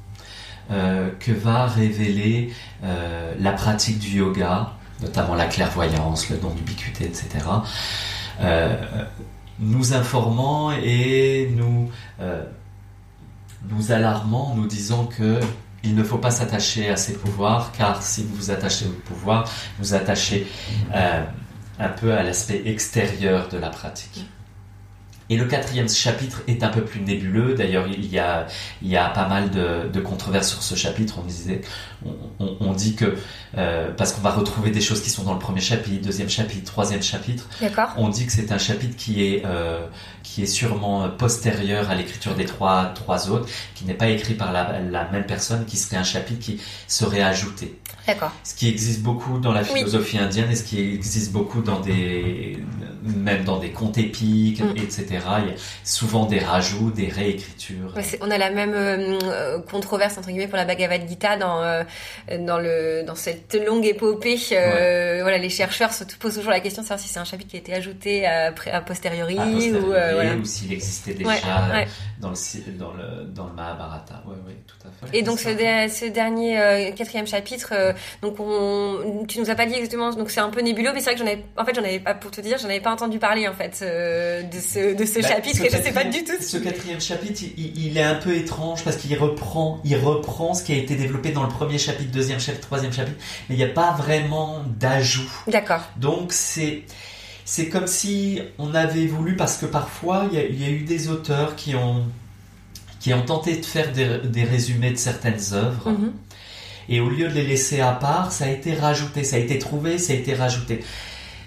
euh, 0.72 1.10
que 1.20 1.32
va 1.32 1.68
révéler 1.68 2.54
euh, 2.84 3.34
la 3.40 3.54
pratique 3.54 4.00
du 4.00 4.18
yoga, 4.18 4.74
notamment 5.02 5.36
la 5.36 5.46
clairvoyance, 5.46 6.30
le 6.30 6.38
don 6.38 6.50
d'ubiquité, 6.50 7.06
etc. 7.06 7.30
Euh, 8.42 8.76
nous 9.60 9.94
informant 9.94 10.74
et 10.74 11.50
nous 11.56 11.90
nous 13.70 13.92
alarmant, 13.92 14.54
nous 14.56 14.68
disant 14.68 15.06
que 15.06 15.40
il 15.84 15.96
ne 15.96 16.04
faut 16.04 16.18
pas 16.18 16.32
s'attacher 16.32 16.90
à 16.90 16.98
ces 16.98 17.14
pouvoirs, 17.14 17.72
car 17.78 18.02
si 18.02 18.24
vous 18.24 18.36
vous 18.36 18.52
attachez 18.52 18.86
au 18.88 19.14
pouvoir, 19.14 19.48
vous 19.80 19.94
attachez 19.94 20.48
euh, 20.96 21.24
un 21.80 21.90
peu 21.90 22.14
à 22.14 22.24
l'aspect 22.24 22.64
extérieur 22.66 23.50
de 23.50 23.58
la 23.58 23.70
pratique. 23.70 24.26
Et 25.30 25.38
le 25.38 25.46
quatrième 25.46 25.90
chapitre 25.90 26.42
est 26.48 26.64
un 26.64 26.70
peu 26.70 26.82
plus 26.82 27.02
nébuleux. 27.02 27.56
D'ailleurs, 27.56 27.88
il 27.88 28.06
y 28.06 28.20
a, 28.20 28.46
il 28.82 28.90
y 28.90 28.96
a 28.98 29.10
pas 29.10 29.28
mal 29.28 29.50
de, 29.50 29.90
de 29.92 30.00
controverses 30.00 30.50
sur 30.50 30.62
ce 30.62 30.76
chapitre. 30.76 31.16
On 31.20 31.26
disait, 31.26 31.62
on, 32.06 32.58
on, 32.60 32.74
dit 32.74 32.96
que 32.96 33.16
euh, 33.58 33.92
parce 33.98 34.14
qu'on 34.14 34.22
va 34.22 34.32
retrouver 34.32 34.70
des 34.70 34.82
choses 34.82 35.02
qui 35.02 35.10
sont 35.10 35.24
dans 35.24 35.34
le 35.34 35.40
premier 35.40 35.62
chapitre, 35.62 36.06
deuxième 36.06 36.30
chapitre, 36.30 36.72
troisième 36.72 37.02
chapitre. 37.02 37.48
D'accord. 37.60 37.90
On 37.98 38.10
dit 38.10 38.28
que 38.28 38.32
c'est 38.32 38.52
un 38.52 38.60
chapitre 38.60 38.96
qui 38.96 39.24
est 39.24 39.44
euh, 39.46 39.88
qui 40.22 40.44
est 40.44 40.48
sûrement 40.48 41.10
postérieur 41.10 41.90
à 41.90 41.96
l'écriture 41.96 42.36
des 42.36 42.46
trois 42.46 42.92
trois 42.94 43.30
autres, 43.32 43.50
qui 43.74 43.86
n'est 43.86 43.94
pas 43.96 44.10
écrit 44.10 44.36
par 44.36 44.52
la, 44.52 44.80
la 44.80 45.10
même 45.10 45.26
personne, 45.26 45.66
qui 45.66 45.78
serait 45.78 45.98
un 45.98 46.04
chapitre 46.04 46.40
qui 46.40 46.62
serait 46.88 47.22
ajouté. 47.22 47.80
D'accord. 48.08 48.32
Ce 48.44 48.54
qui 48.54 48.70
existe 48.70 49.02
beaucoup 49.02 49.40
dans 49.40 49.52
la 49.52 49.64
philosophie 49.64 50.20
indienne 50.20 50.52
et 50.52 50.56
ce 50.56 50.64
qui 50.64 50.80
existe 50.80 51.32
beaucoup 51.32 51.62
dans 51.62 51.80
des, 51.80 52.60
même 53.04 53.44
dans 53.44 53.58
des 53.58 53.72
contes 53.72 53.98
épiques, 53.98 54.62
mm. 54.62 54.78
etc. 54.78 55.15
Il 55.16 55.52
y 55.52 55.54
a 55.54 55.58
souvent 55.84 56.26
des 56.26 56.40
rajouts, 56.40 56.92
des 56.92 57.08
réécritures. 57.08 57.94
on 58.22 58.32
a 58.32 58.38
la 58.38 58.50
même 58.50 58.74
euh, 58.76 59.60
controverse 59.60 60.18
entre 60.18 60.28
guillemets 60.28 60.48
pour 60.48 60.58
la 60.58 60.66
Bhagavad 60.66 61.08
Gita 61.08 61.38
dans 61.38 61.62
euh, 61.62 61.84
dans 62.40 62.60
le 62.60 63.04
dans 63.06 63.16
cette 63.16 63.56
longue 63.66 63.86
épopée. 63.86 64.38
Euh, 64.52 65.20
voilà, 65.22 65.38
les 65.38 65.50
chercheurs 65.50 65.94
se 65.94 66.04
posent 66.20 66.36
toujours 66.36 66.52
la 66.52 66.60
question 66.60 66.82
de 66.82 66.88
savoir 66.88 67.00
si 67.00 67.10
c'est 67.10 67.20
un 67.20 67.26
chapitre 67.26 67.52
qui 67.52 67.58
a 67.58 67.60
été 67.60 67.74
ajouté 67.74 68.26
à, 68.26 68.54
a 68.72 68.82
posteriori, 68.82 69.38
ou, 69.74 69.88
voilà. 69.88 70.36
ou 70.36 70.46
s'il 70.46 70.74
existait 70.74 71.14
déjà 71.14 71.86
dans 72.20 72.30
le 72.30 72.72
dans 72.78 72.94
le 72.94 73.26
dans 73.26 73.48
le 73.48 73.54
Mahabharata. 73.54 74.24
Tout 74.68 74.88
à 74.88 75.08
fait. 75.08 75.18
Et 75.18 75.22
donc 75.22 75.40
ce, 75.40 75.50
ce, 75.50 76.06
dernier 76.06 76.94
quatrième 76.96 77.28
chapitre 77.28 77.74
donc 78.22 78.40
on, 78.40 79.26
tu 79.28 79.40
nous 79.40 79.50
as 79.50 79.56
pas 79.56 79.66
dit 79.66 79.74
exactement, 79.76 80.12
donc 80.12 80.30
c'est 80.30 80.40
un 80.40 80.50
peu 80.50 80.62
nébuleux, 80.62 80.92
mais 80.94 81.00
c'est 81.00 81.12
vrai 81.12 81.14
que 81.16 81.20
j'en 81.20 81.28
avais, 81.28 81.44
en 81.58 81.66
fait 81.66 81.76
j'en 81.76 81.84
avais 81.84 82.00
pas 82.00 82.14
pour 82.14 82.32
te 82.32 82.42
dire, 82.42 82.58
j'en 82.58 82.70
avais 82.70 82.80
pas 82.80 82.92
entendu 82.92 83.20
parler 83.20 83.48
en 83.48 83.54
fait 83.54 83.82
de 83.82 84.60
ce 84.60 84.96
de 84.96 85.05
ce 85.06 85.20
bah, 85.20 85.28
chapitre 85.28 85.64
et 85.64 85.70
je 85.70 85.78
sais 85.78 85.92
pas 85.92 86.04
du 86.04 86.24
tout. 86.24 86.34
Ce 86.42 86.58
quatrième 86.58 87.02
chapitre, 87.02 87.42
il, 87.58 87.98
est 87.98 88.04
un 88.04 88.16
peu 88.16 88.36
étrange 88.36 88.84
parce 88.84 88.98
qu'il 88.98 89.18
reprend, 89.18 89.80
il 89.84 89.96
reprend 89.98 90.54
ce 90.54 90.64
qui 90.64 90.74
a 90.74 90.76
été 90.76 90.96
développé 90.96 91.32
dans 91.32 91.44
le 91.44 91.50
premier 91.50 91.78
chapitre, 91.78 92.12
deuxième 92.12 92.40
chapitre, 92.40 92.68
troisième 92.68 92.94
chapitre, 92.94 93.18
mais 93.50 93.56
il 93.56 93.58
n'y 93.58 93.64
a 93.64 93.74
pas 93.74 93.92
vraiment 93.94 94.64
d'ajout. 94.80 95.32
D'accord. 95.48 95.82
Donc 95.98 96.34
c'est 96.34 96.84
c'est 97.46 97.70
comme 97.70 97.88
si 97.88 98.42
on 98.58 98.74
avait 98.74 99.06
voulu, 99.06 99.36
parce 99.36 99.58
que 99.58 99.66
parfois 99.66 100.28
il 100.32 100.60
y 100.60 100.66
a, 100.66 100.70
eu 100.70 100.84
des 100.84 101.10
auteurs 101.10 101.56
qui 101.56 101.76
ont 101.76 102.04
qui 103.00 103.14
ont 103.14 103.22
tenté 103.22 103.58
de 103.58 103.66
faire 103.66 103.92
des, 103.92 104.20
des 104.26 104.44
résumés 104.44 104.92
de 104.92 104.98
certaines 104.98 105.54
œuvres. 105.54 105.92
Mm-hmm. 105.92 106.12
Et 106.90 107.00
au 107.00 107.10
lieu 107.10 107.28
de 107.28 107.34
les 107.34 107.46
laisser 107.46 107.82
à 107.82 107.92
part, 107.92 108.32
ça 108.32 108.46
a 108.46 108.50
été 108.50 108.74
rajouté, 108.74 109.24
ça 109.24 109.38
a 109.38 109.40
été 109.40 109.58
trouvé, 109.58 109.98
ça 109.98 110.14
a 110.14 110.16
été 110.16 110.34
rajouté. 110.34 110.84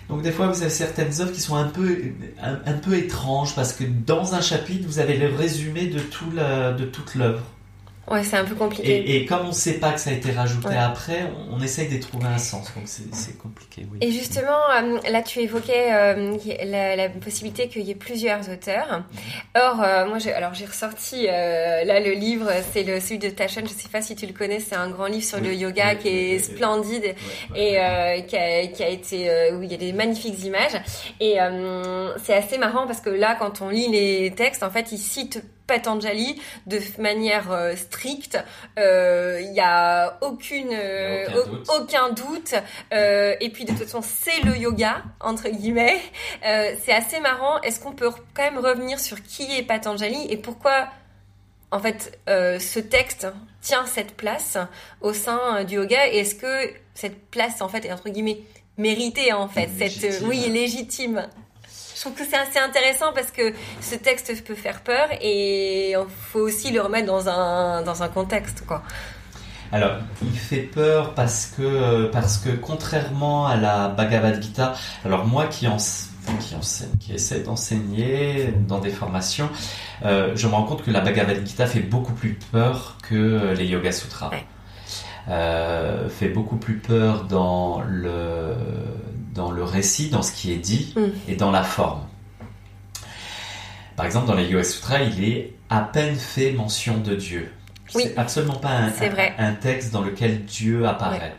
Donc 0.09 0.23
des 0.23 0.33
fois, 0.33 0.47
vous 0.47 0.63
avez 0.63 0.71
certaines 0.71 1.21
œuvres 1.21 1.33
qui 1.33 1.41
sont 1.41 1.57
un 1.57 1.69
peu, 1.69 1.99
un, 2.41 2.73
peu 2.75 2.97
étranges 2.97 3.55
parce 3.55 3.75
que 3.75 3.85
dans 3.85 4.35
un 4.35 4.41
chapitre, 4.41 4.87
vous 4.87 4.99
avez 4.99 5.19
le 5.19 5.29
résumé 5.35 5.87
de, 5.87 6.01
tout 6.01 6.31
la, 6.35 6.73
de 6.73 6.85
toute 6.85 7.15
l'œuvre. 7.15 7.43
Ouais, 8.11 8.25
c'est 8.25 8.37
un 8.37 8.45
peu 8.45 8.55
compliqué. 8.55 9.17
Et, 9.17 9.27
comme 9.27 9.47
on 9.47 9.49
ne 9.49 9.53
sait 9.53 9.75
pas 9.75 9.93
que 9.93 10.01
ça 10.01 10.11
a 10.11 10.13
été 10.15 10.33
rajouté 10.33 10.75
après, 10.75 11.31
on, 11.51 11.61
essaye 11.61 11.89
de 11.89 12.01
trouver 12.01 12.27
un 12.27 12.39
sens. 12.39 12.73
Donc 12.75 12.85
c'est 12.87 13.39
compliqué, 13.39 13.87
oui. 13.91 13.99
Et 14.01 14.11
justement, 14.13 14.59
euh, 14.71 14.99
là, 15.11 15.23
tu 15.23 15.41
évoquais 15.41 15.93
euh, 15.93 16.37
la, 16.97 17.09
possibilité 17.09 17.69
qu'il 17.69 17.83
y 17.83 17.91
ait 17.91 17.95
plusieurs 17.95 18.49
auteurs. 18.49 18.99
Mhm. 18.99 19.03
Or, 19.57 19.83
euh, 19.83 20.07
moi, 20.07 20.19
alors 20.35 20.55
j'ai 20.55 20.65
ressorti 20.67 21.27
là 21.27 22.01
le 22.01 22.13
livre, 22.13 22.51
c'est 22.73 22.85
celui 23.01 23.19
de 23.19 23.29
Taschen. 23.29 23.67
Je 23.67 23.75
ne 23.75 23.79
sais 23.79 23.89
pas 23.89 24.01
si 24.01 24.15
tu 24.17 24.27
le 24.27 24.33
connais. 24.33 24.61
C'est 24.61 24.77
un 24.77 24.89
grand 24.89 25.07
livre 25.07 25.25
sur 25.25 25.41
le 25.41 25.53
yoga 25.53 25.95
qui 25.97 26.09
est 26.09 26.39
splendide 26.39 27.15
et 27.55 27.71
qui 28.27 28.37
a, 28.37 28.67
qui, 28.67 28.83
a, 28.83 28.89
été 28.89 29.53
où 29.53 29.63
il 29.63 29.71
y 29.71 29.75
a 29.75 29.79
des 29.79 29.93
magnifiques 29.93 30.43
images. 30.45 30.81
Et 31.21 31.37
c'est 32.23 32.35
assez 32.35 32.59
marrant 32.59 32.87
parce 32.87 33.01
que 33.01 33.11
là, 33.11 33.37
quand 33.39 33.61
on 33.61 33.69
lit 33.69 33.89
les 33.89 34.33
textes, 34.35 34.63
en 34.63 34.71
fait, 34.71 34.93
ils 34.93 34.99
citent 34.99 35.43
Patanjali 35.69 36.41
de 36.67 36.81
manière 36.99 37.53
euh, 37.53 37.77
stricte. 37.77 38.37
Il 38.77 38.83
euh, 38.83 39.43
n'y 39.43 39.61
a 39.61 40.19
aucune, 40.23 40.77
aucun, 41.79 42.09
doute. 42.09 42.55
Euh, 42.93 43.37
et 43.41 43.51
puis 43.51 43.65
de 43.65 43.71
toute 43.71 43.85
façon, 43.85 44.01
c'est 44.03 44.41
le 44.45 44.57
yoga 44.57 45.05
entre 45.21 45.49
guillemets. 45.49 46.01
c'est 46.43 46.93
assez 46.93 47.21
marrant. 47.21 47.61
Est-ce 47.61 47.79
qu'on 47.79 47.93
peut 47.93 48.11
quand 48.35 48.43
même 48.43 48.59
revenir 48.59 48.99
sur 48.99 49.23
qui 49.23 49.57
est 49.57 49.63
Patanjali 49.63 50.27
et 50.31 50.37
pourquoi 50.37 50.89
en 51.71 51.81
fait, 51.81 52.19
ce 52.27 52.81
texte 52.81 53.27
tient 53.61 53.85
cette 53.85 54.17
place 54.17 54.57
au 55.03 55.13
sein 55.13 55.65
du 55.65 55.75
yoga? 55.75 56.09
Et 56.09 56.21
est-ce 56.21 56.35
que 56.35 56.73
cette 56.95 57.31
place, 57.31 57.61
en 57.61 57.69
fait, 57.69 57.85
est 57.85 57.93
entre 57.93 58.09
guillemets 58.09 58.41
méritée, 58.79 59.35
en 59.35 59.49
fait, 59.49 59.69
cette, 59.79 60.23
oui, 60.23 60.49
légitime? 60.49 61.29
Je 61.99 62.05
trouve 62.05 62.15
que 62.15 62.25
c'est 62.25 62.37
assez 62.37 62.61
intéressant 62.61 63.13
parce 63.13 63.33
que 63.33 63.53
ce 63.81 63.97
texte 63.97 64.45
peut 64.45 64.55
faire 64.55 64.83
peur 64.83 65.09
et 65.21 65.91
il 65.91 66.07
faut 66.31 66.39
aussi 66.39 66.71
le 66.71 66.81
remettre 66.81 67.09
dans 67.09 67.29
un, 67.29 67.83
dans 67.83 68.05
un 68.05 68.09
contexte, 68.09 68.65
quoi. 68.65 68.85
Alors, 69.73 69.97
il 70.23 70.39
fait 70.39 70.61
peur 70.63 71.13
parce 71.15 71.47
que, 71.47 72.07
parce 72.07 72.39
que 72.39 72.51
contrairement 72.51 73.49
à 73.49 73.57
la 73.57 73.89
Bhagavad 73.89 74.41
Gita, 74.41 74.75
alors 75.05 75.27
moi 75.27 75.47
qui 75.47 75.67
en 75.67 75.77
qui, 76.41 76.55
enseigne, 76.55 76.91
qui 77.01 77.15
essaie 77.15 77.41
d'enseigner 77.41 78.55
dans 78.69 78.79
des 78.79 78.91
formations, 78.91 79.49
euh, 80.05 80.33
je 80.37 80.47
me 80.47 80.53
rends 80.53 80.65
compte 80.65 80.85
que 80.85 80.91
la 80.91 81.01
Bhagavad 81.01 81.45
Gita 81.45 81.67
fait 81.67 81.81
beaucoup 81.81 82.13
plus 82.13 82.39
peur 82.53 82.97
que 83.03 83.55
les 83.57 83.67
Yoga 83.67 83.91
Sutras. 83.91 84.31
euh, 85.29 86.09
fait 86.09 86.29
beaucoup 86.29 86.57
plus 86.57 86.79
peur 86.79 87.25
dans 87.25 87.83
le, 87.83 88.55
dans 89.39 89.51
le 89.53 89.63
récit, 89.63 90.09
dans 90.11 90.23
ce 90.23 90.33
qui 90.33 90.53
est 90.53 90.57
dit 90.57 90.93
Mm. 90.97 91.03
et 91.29 91.37
dans 91.37 91.51
la 91.53 91.63
forme. 91.63 92.01
Par 93.97 94.05
exemple, 94.05 94.27
dans 94.27 94.35
les 94.35 94.45
Yoga 94.47 94.65
Sutras, 94.65 94.99
il 95.01 95.25
est 95.25 95.55
à 95.71 95.81
peine 95.81 96.17
fait 96.17 96.53
mention 96.53 96.99
de 96.99 97.15
Dieu. 97.15 97.53
Oui. 97.95 98.03
C'est 98.05 98.19
absolument 98.19 98.57
pas 98.57 98.71
un, 98.71 98.91
C'est 98.91 99.07
un- 99.07 99.11
vrai. 99.11 99.35
un 99.39 99.53
texte 99.55 99.93
dans 99.93 100.03
lequel 100.03 100.45
Dieu 100.45 100.87
apparaît. 100.87 101.35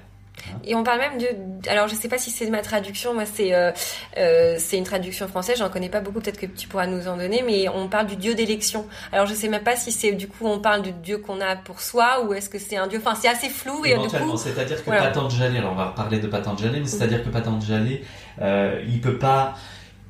Et 0.64 0.76
on 0.76 0.84
parle 0.84 1.00
même 1.00 1.18
de. 1.18 1.70
Alors, 1.70 1.88
je 1.88 1.96
sais 1.96 2.08
pas 2.08 2.18
si 2.18 2.30
c'est 2.32 2.50
ma 2.50 2.62
traduction. 2.62 3.14
Moi, 3.14 3.24
c'est 3.26 3.54
euh, 3.54 3.72
euh, 4.18 4.56
c'est 4.58 4.78
une 4.78 4.84
traduction 4.84 5.28
française. 5.28 5.58
J'en 5.60 5.70
connais 5.70 5.90
pas 5.90 6.00
beaucoup. 6.02 6.20
Peut-être 6.20 6.40
que 6.40 6.46
tu 6.46 6.68
pourras 6.68 6.88
nous 6.88 7.08
en 7.08 7.18
donner. 7.18 7.44
Mais 7.46 7.68
on 7.70 7.88
parle 7.88 8.08
du 8.08 8.16
Dieu 8.16 8.36
d'élection. 8.36 8.86
Alors, 9.12 9.26
je 9.26 9.34
sais 9.34 9.48
même 9.50 9.64
pas 9.64 9.76
si 9.76 9.92
c'est 9.92 10.12
du 10.14 10.28
coup 10.28 10.46
on 10.46 10.60
parle 10.60 10.82
du 10.82 10.92
Dieu 10.92 11.18
qu'on 11.18 11.42
a 11.42 11.56
pour 11.56 11.82
soi 11.82 12.24
ou 12.26 12.34
est-ce 12.34 12.50
que 12.50 12.60
c'est 12.60 12.78
un 12.78 12.88
Dieu. 12.88 13.00
Enfin, 13.04 13.18
c'est 13.20 13.28
assez 13.30 13.50
flou 13.50 13.86
et 13.86 13.90
Éventuellement, 13.92 14.38
c'est-à-dire 14.38 14.78
que 14.80 14.86
voilà. 14.86 15.08
Patanjali, 15.08 15.58
alors 15.58 15.72
on 15.74 15.76
va 15.76 15.86
reparler 15.90 16.20
de 16.20 16.28
Patanjali, 16.28 16.80
mais 16.80 16.86
c'est-à-dire 16.88 17.24
que 17.24 17.30
Patanjali, 17.30 18.02
euh, 18.42 18.82
il 18.88 19.02
peut 19.02 19.18
pas, 19.18 19.56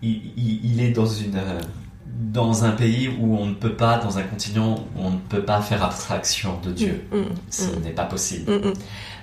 il, 0.01 0.21
il- 0.37 0.59
il 0.73 0.81
est 0.81 0.91
dans 0.91 1.05
une, 1.07 1.35
euh, 1.37 1.59
dans 2.05 2.65
un 2.65 2.71
pays 2.71 3.07
où 3.19 3.37
on 3.37 3.45
ne 3.45 3.53
peut 3.53 3.73
pas, 3.75 3.97
dans 3.97 4.17
un 4.17 4.23
continent 4.23 4.75
où 4.95 4.99
on 5.05 5.11
ne 5.11 5.17
peut 5.17 5.43
pas 5.43 5.61
faire 5.61 5.83
abstraction 5.83 6.59
de 6.63 6.71
Dieu. 6.71 7.05
Mm, 7.11 7.17
mm, 7.17 7.25
Ce 7.49 7.75
n'est 7.79 7.91
pas 7.91 8.05
possible. 8.05 8.51
mm, 8.51 8.67
mm. 8.69 8.73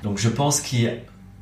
Donc 0.07 0.19
je 0.19 0.29
pense 0.29 0.61
qu'il, 0.61 1.01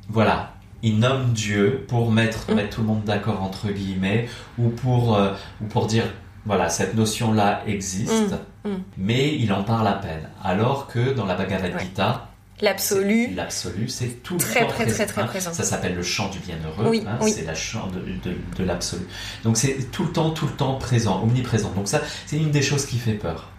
voilà, 0.09 0.53
il 0.81 0.97
nomme 0.99 1.33
Dieu 1.33 1.85
pour 1.87 2.11
mettre, 2.11 2.51
Mm. 2.51 2.55
mettre 2.55 2.69
tout 2.75 2.81
le 2.81 2.87
monde 2.87 3.03
d'accord 3.03 3.41
entre 3.43 3.69
guillemets, 3.69 4.27
ou 4.57 4.69
pour, 4.69 5.15
euh, 5.15 5.33
ou 5.61 5.65
pour 5.65 5.85
dire, 5.85 6.05
voilà, 6.47 6.69
cette 6.69 6.95
notion-là 6.95 7.61
existe, 7.67 8.33
Mm, 8.65 8.69
mm. 8.69 8.83
mais 8.97 9.35
il 9.35 9.53
en 9.53 9.63
parle 9.63 9.87
à 9.87 9.93
peine. 9.93 10.27
Alors 10.43 10.87
que 10.87 11.13
dans 11.13 11.25
la 11.25 11.35
Bhagavad 11.35 11.73
Ouais. 11.75 11.79
Gita, 11.79 12.29
L'absolu. 12.61 13.27
c'est- 13.29 13.35
L'absolu, 13.35 13.89
c'est 13.89 14.23
tout 14.23 14.35
le 14.35 14.39
temps 14.39 14.45
très, 14.47 14.65
présent, 14.65 14.93
très, 14.95 15.05
très 15.05 15.21
hein. 15.21 15.25
présent. 15.27 15.53
Ça 15.53 15.63
s'appelle 15.63 15.93
le 15.93 16.03
chant 16.03 16.29
du 16.29 16.39
bienheureux. 16.39 16.87
Oui, 16.89 17.03
hein, 17.07 17.17
oui. 17.21 17.31
C'est 17.35 17.45
la 17.45 17.53
chant 17.53 17.87
de, 17.87 17.99
de, 17.99 18.35
de 18.57 18.63
l'absolu. 18.63 19.05
Donc 19.43 19.57
c'est 19.57 19.91
tout 19.91 20.03
le 20.05 20.11
temps, 20.11 20.29
tout 20.31 20.45
le 20.47 20.53
temps 20.53 20.75
présent, 20.75 21.21
omniprésent. 21.21 21.71
Donc 21.75 21.87
ça, 21.89 22.01
c'est 22.25 22.37
une 22.37 22.51
des 22.51 22.61
choses 22.61 22.85
qui 22.85 22.97
fait 22.97 23.13
peur. 23.13 23.49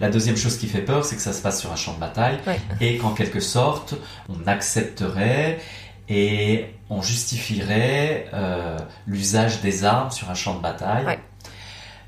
La 0.00 0.08
deuxième 0.08 0.36
chose 0.36 0.56
qui 0.56 0.66
fait 0.66 0.80
peur, 0.82 1.04
c'est 1.04 1.16
que 1.16 1.22
ça 1.22 1.32
se 1.32 1.42
passe 1.42 1.60
sur 1.60 1.70
un 1.72 1.76
champ 1.76 1.92
de 1.94 2.00
bataille 2.00 2.38
Ouais. 2.46 2.58
et 2.80 2.96
qu'en 2.98 3.10
quelque 3.12 3.40
sorte, 3.40 3.94
on 4.28 4.46
accepterait 4.48 5.60
et 6.08 6.66
on 6.88 7.02
justifierait 7.02 8.26
euh, 8.34 8.76
l'usage 9.06 9.60
des 9.60 9.84
armes 9.84 10.10
sur 10.10 10.30
un 10.30 10.34
champ 10.34 10.54
de 10.56 10.60
bataille. 10.62 11.04
Ouais. 11.06 11.18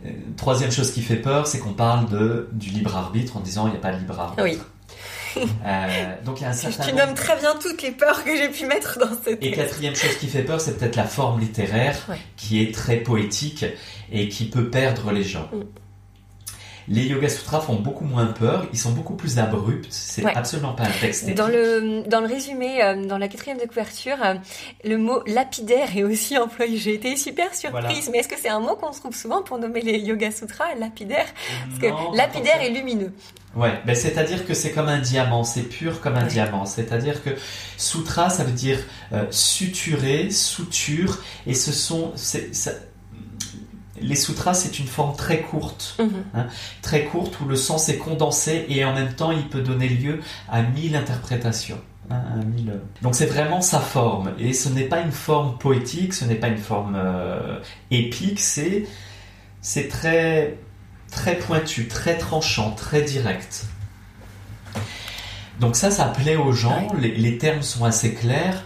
Euh, 0.06 0.10
Troisième 0.36 0.72
chose 0.72 0.90
qui 0.92 1.02
fait 1.02 1.16
peur, 1.16 1.46
c'est 1.46 1.58
qu'on 1.58 1.74
parle 1.74 2.08
de, 2.08 2.48
du 2.52 2.70
libre 2.70 2.96
arbitre 2.96 3.36
en 3.36 3.40
disant 3.40 3.66
il 3.68 3.70
n'y 3.72 3.76
a 3.76 3.80
pas 3.80 3.92
de 3.92 3.98
libre 3.98 4.18
arbitre. 4.18 4.42
Oui. 4.42 4.58
Euh, 5.36 6.14
donc 6.24 6.40
il 6.40 6.42
y 6.42 6.46
a 6.46 6.50
un 6.50 6.52
certain 6.54 6.84
Tu 6.84 6.90
nombre- 6.92 7.06
nommes 7.06 7.14
très 7.14 7.38
bien 7.38 7.54
toutes 7.60 7.80
les 7.82 7.92
peurs 7.92 8.22
que 8.24 8.36
j'ai 8.36 8.48
pu 8.48 8.66
mettre 8.66 8.98
dans 8.98 9.08
ce 9.24 9.30
et 9.40 9.50
quatrième 9.52 9.94
chose 9.96 10.16
qui 10.16 10.26
fait 10.26 10.42
peur, 10.42 10.60
c'est 10.60 10.76
peut-être 10.78 10.96
la 10.96 11.04
forme 11.06 11.40
littéraire 11.40 11.96
Ouais. 12.08 12.16
qui 12.36 12.62
est 12.62 12.74
très 12.74 12.96
poétique 12.96 13.64
et 14.10 14.28
qui 14.28 14.46
peut 14.46 14.68
perdre 14.68 15.10
les 15.12 15.22
gens. 15.24 15.48
Mm. 15.52 15.60
Les 16.88 17.04
Yoga 17.06 17.28
Sutras 17.28 17.60
font 17.60 17.76
beaucoup 17.76 18.04
moins 18.04 18.26
peur, 18.26 18.66
ils 18.72 18.78
sont 18.78 18.92
beaucoup 18.92 19.14
plus 19.14 19.38
abrupts, 19.38 19.86
c'est 19.90 20.24
Ouais. 20.24 20.32
absolument 20.34 20.72
pas 20.72 20.84
un 20.84 20.90
texte 21.00 21.32
Dans 21.34 21.46
le, 21.48 22.02
dans 22.08 22.20
le 22.20 22.26
résumé, 22.26 22.82
euh, 22.82 23.06
dans 23.06 23.18
la 23.18 23.28
quatrième 23.28 23.58
de 23.58 23.66
couverture, 23.66 24.16
euh, 24.24 24.34
le 24.84 24.96
mot 24.98 25.22
lapidaire 25.26 25.96
est 25.96 26.02
aussi 26.02 26.36
employé. 26.38 26.76
J'ai 26.78 26.94
été 26.94 27.16
super 27.16 27.54
surprise. 27.54 27.70
Voilà. 27.82 27.88
Mais 28.10 28.18
est-ce 28.18 28.28
que 28.28 28.38
c'est 28.40 28.48
un 28.48 28.60
mot 28.60 28.74
qu'on 28.76 28.90
trouve 28.90 29.14
souvent 29.14 29.42
pour 29.42 29.58
nommer 29.58 29.80
les 29.80 29.98
Yoga 29.98 30.30
Sutras, 30.30 30.74
lapidaire? 30.78 31.26
Parce 31.68 31.80
que 31.80 31.86
Non, 31.88 32.12
lapidaire 32.12 32.60
est 32.62 32.70
lumineux. 32.70 33.12
Ouais, 33.54 33.72
ben 33.84 33.94
c'est-à-dire 33.94 34.46
que 34.46 34.54
c'est 34.54 34.72
comme 34.72 34.88
un 34.88 34.98
diamant, 35.00 35.44
c'est 35.44 35.62
pur 35.64 36.00
comme 36.00 36.16
un 36.16 36.26
diamant. 36.26 36.64
C'est-à-dire 36.64 37.22
que 37.22 37.30
sutra, 37.76 38.30
ça 38.30 38.44
veut 38.44 38.52
dire 38.52 38.78
euh, 39.12 39.24
suturé, 39.30 40.30
souture, 40.30 41.18
et 41.46 41.52
ce 41.54 41.70
sont, 41.72 42.12
ça- 42.16 42.70
les 44.00 44.16
sutras, 44.16 44.54
c'est 44.54 44.78
une 44.78 44.86
forme 44.86 45.14
très 45.16 45.40
courte, 45.42 45.96
Mhm. 45.98 46.46
très 46.80 47.04
courte 47.04 47.40
où 47.40 47.44
le 47.46 47.56
sens 47.56 47.88
est 47.88 47.98
condensé 47.98 48.64
et 48.68 48.84
en 48.84 48.94
même 48.94 49.12
temps, 49.14 49.32
il 49.32 49.46
peut 49.48 49.60
donner 49.60 49.88
lieu 49.88 50.20
à 50.48 50.62
mille 50.62 50.96
interprétations. 50.96 51.80
hein, 52.10 52.22
à 52.34 52.44
mille- 52.44 52.80
Donc 53.02 53.14
c'est 53.14 53.26
vraiment 53.26 53.60
sa 53.60 53.78
forme, 53.80 54.32
et 54.38 54.52
ce 54.52 54.68
n'est 54.68 54.84
pas 54.84 55.00
une 55.00 55.12
forme 55.12 55.56
poétique, 55.58 56.12
ce 56.14 56.24
n'est 56.24 56.34
pas 56.34 56.48
une 56.48 56.58
forme 56.58 56.94
euh, 56.96 57.58
épique, 57.90 58.40
c'est 58.40 58.86
c'est 59.60 59.88
très 59.88 60.58
très 61.10 61.36
pointu, 61.36 61.86
très 61.88 62.18
tranchant, 62.18 62.72
très 62.72 63.02
direct. 63.02 63.66
Donc 65.60 65.76
ça, 65.76 65.90
ça 65.90 66.06
plaît 66.06 66.36
aux 66.36 66.52
gens. 66.52 66.88
Les, 66.98 67.14
les 67.14 67.38
termes 67.38 67.62
sont 67.62 67.84
assez 67.84 68.14
clairs. 68.14 68.64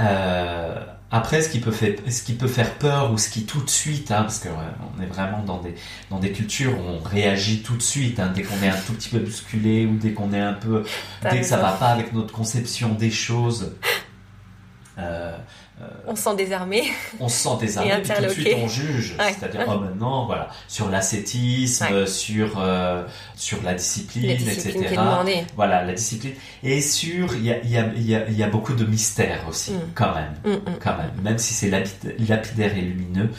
Euh, 0.00 0.84
après, 1.10 1.42
ce 1.42 1.48
qui 1.48 1.60
peut 1.60 1.70
faire, 1.70 1.94
ce 2.08 2.22
qui 2.22 2.32
peut 2.32 2.48
faire 2.48 2.74
peur 2.74 3.12
ou 3.12 3.18
ce 3.18 3.28
qui 3.28 3.46
tout 3.46 3.60
de 3.60 3.70
suite, 3.70 4.10
hein, 4.10 4.22
parce 4.22 4.40
que 4.40 4.48
ouais, 4.48 4.54
on 4.96 5.00
est 5.00 5.06
vraiment 5.06 5.42
dans 5.42 5.60
des 5.60 5.74
dans 6.10 6.18
des 6.18 6.32
cultures 6.32 6.76
où 6.76 6.82
on 6.82 6.98
réagit 6.98 7.62
tout 7.62 7.76
de 7.76 7.82
suite, 7.82 8.18
hein, 8.18 8.32
dès 8.34 8.42
qu'on 8.42 8.60
est 8.62 8.68
un 8.68 8.80
tout 8.86 8.94
petit 8.94 9.10
peu 9.10 9.20
bousculé 9.20 9.86
ou 9.86 9.96
dès 9.96 10.12
qu'on 10.12 10.32
est 10.32 10.40
un 10.40 10.54
peu, 10.54 10.82
dès 11.22 11.40
que 11.40 11.46
ça 11.46 11.58
va 11.58 11.72
pas 11.72 11.88
avec 11.88 12.12
notre 12.12 12.32
conception 12.32 12.94
des 12.94 13.10
choses. 13.10 13.76
Euh, 14.98 15.36
On 16.06 16.14
se 16.14 16.22
sent 16.22 16.36
désarmé. 16.36 16.84
on 17.18 17.28
se 17.28 17.36
sent 17.42 17.56
désarmé, 17.60 17.90
puis 18.02 18.12
tout 18.14 18.22
de 18.22 18.28
suite 18.28 18.48
on 18.62 18.68
juge. 18.68 19.16
Ouais. 19.18 19.32
C'est-à-dire, 19.38 19.64
oh 19.66 19.78
maintenant, 19.80 20.26
voilà, 20.26 20.48
sur 20.68 20.88
l'ascétisme, 20.88 21.86
Ouais. 21.90 22.06
sur, 22.06 22.58
euh, 22.60 23.04
sur 23.34 23.60
la 23.62 23.74
discipline, 23.74 24.26
La 24.26 24.32
etc. 24.34 24.96
Voilà, 25.56 25.84
la 25.84 25.92
discipline. 25.92 26.34
Et 26.62 26.80
sur, 26.80 27.34
il 27.34 27.44
y 27.44 27.52
a, 27.52 27.58
il 27.64 27.70
y, 27.70 27.76
a, 27.76 27.86
il 27.96 28.02
y, 28.08 28.14
a, 28.14 28.28
il 28.28 28.36
y 28.36 28.42
a 28.44 28.48
beaucoup 28.48 28.74
de 28.74 28.84
mystères 28.84 29.44
aussi, 29.48 29.72
Mm. 29.72 29.80
quand 29.94 30.14
même. 30.14 30.34
Mm, 30.44 30.70
mm. 30.70 30.78
Quand 30.82 30.96
même. 30.96 31.10
Même 31.22 31.38
si 31.38 31.52
c'est 31.54 31.68
lapid- 31.70 32.28
lapidaire 32.28 32.76
et 32.76 32.80
lumineux, 32.82 33.30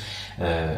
euh, 0.42 0.78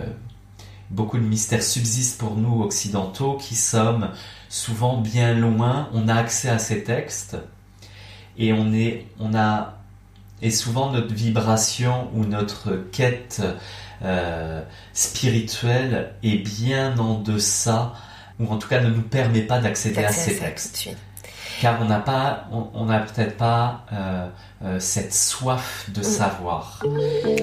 beaucoup 0.91 1.17
de 1.17 1.23
mystères 1.23 1.63
subsistent 1.63 2.19
pour 2.19 2.35
nous 2.35 2.61
occidentaux 2.61 3.35
qui 3.35 3.55
sommes 3.55 4.11
souvent 4.47 4.97
bien 4.97 5.33
loin. 5.33 5.89
On 5.93 6.07
a 6.07 6.13
accès 6.15 6.49
à 6.49 6.59
ces 6.59 6.83
textes 6.83 7.35
et 8.37 8.53
on 8.53 8.71
est, 8.73 9.07
on 9.19 9.33
a, 9.33 9.73
et 10.41 10.51
souvent 10.51 10.91
notre 10.91 11.13
vibration 11.13 12.09
ou 12.13 12.25
notre 12.25 12.75
quête 12.91 13.41
euh, 14.03 14.61
spirituelle 14.93 16.13
est 16.23 16.37
bien 16.37 16.97
en 16.99 17.15
deçà, 17.15 17.93
ou 18.39 18.47
en 18.51 18.57
tout 18.57 18.67
cas 18.67 18.81
ne 18.81 18.89
nous 18.89 19.01
permet 19.01 19.41
pas 19.41 19.59
d'accéder 19.59 20.03
à 20.03 20.11
ces 20.11 20.37
textes. 20.37 20.89
car 21.61 21.79
on 21.81 21.85
n'a 21.85 21.99
pas, 21.99 22.47
on 22.51 22.67
on 22.75 22.85
n'a 22.85 22.99
peut-être 22.99 23.37
pas 23.37 23.85
euh, 23.91 24.27
euh, 24.63 24.79
cette 24.79 25.13
soif 25.13 25.89
de 25.93 26.03
savoir, 26.03 26.83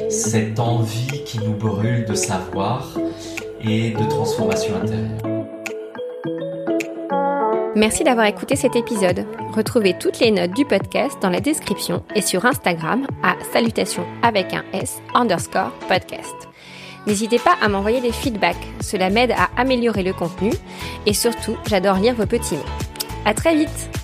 cette 0.09 0.61
envie 0.61 1.25
qui 1.25 1.39
nous 1.39 1.55
brûle 1.55 2.05
de 2.05 2.15
savoir 2.15 2.87
et 3.61 3.91
de 3.91 4.09
transformation 4.09 4.77
intérieure. 4.77 5.34
Merci 7.77 8.05
d'avoir 8.05 8.27
écouté 8.27 8.55
cet 8.55 8.77
épisode. 8.77 9.27
Retrouvez 9.53 9.99
toutes 9.99 10.21
les 10.21 10.31
notes 10.31 10.53
du 10.53 10.65
podcast 10.65 11.19
dans 11.21 11.29
la 11.29 11.41
description 11.41 12.05
et 12.15 12.23
sur 12.23 12.45
Instagram 12.47 13.05
à 13.25 13.35
salutation 13.53 14.07
avec 14.23 14.55
un 14.55 14.63
S 14.73 15.03
underscore 15.13 15.73
podcast. 15.89 16.35
N'hésitez 17.09 17.41
pas 17.41 17.57
à 17.61 17.69
m'envoyer 17.69 18.01
des 18.01 18.13
feedbacks, 18.13 18.57
cela 18.81 19.11
m'aide 19.11 19.33
à 19.33 19.51
améliorer 19.57 20.05
le 20.05 20.13
contenu 20.13 20.53
et 21.05 21.15
surtout, 21.15 21.57
j'adore 21.67 21.97
lire 21.97 22.15
vos 22.15 22.27
petits 22.27 22.55
mots. 22.55 22.63
À 23.25 23.35
très 23.35 23.57
vite! 23.57 24.04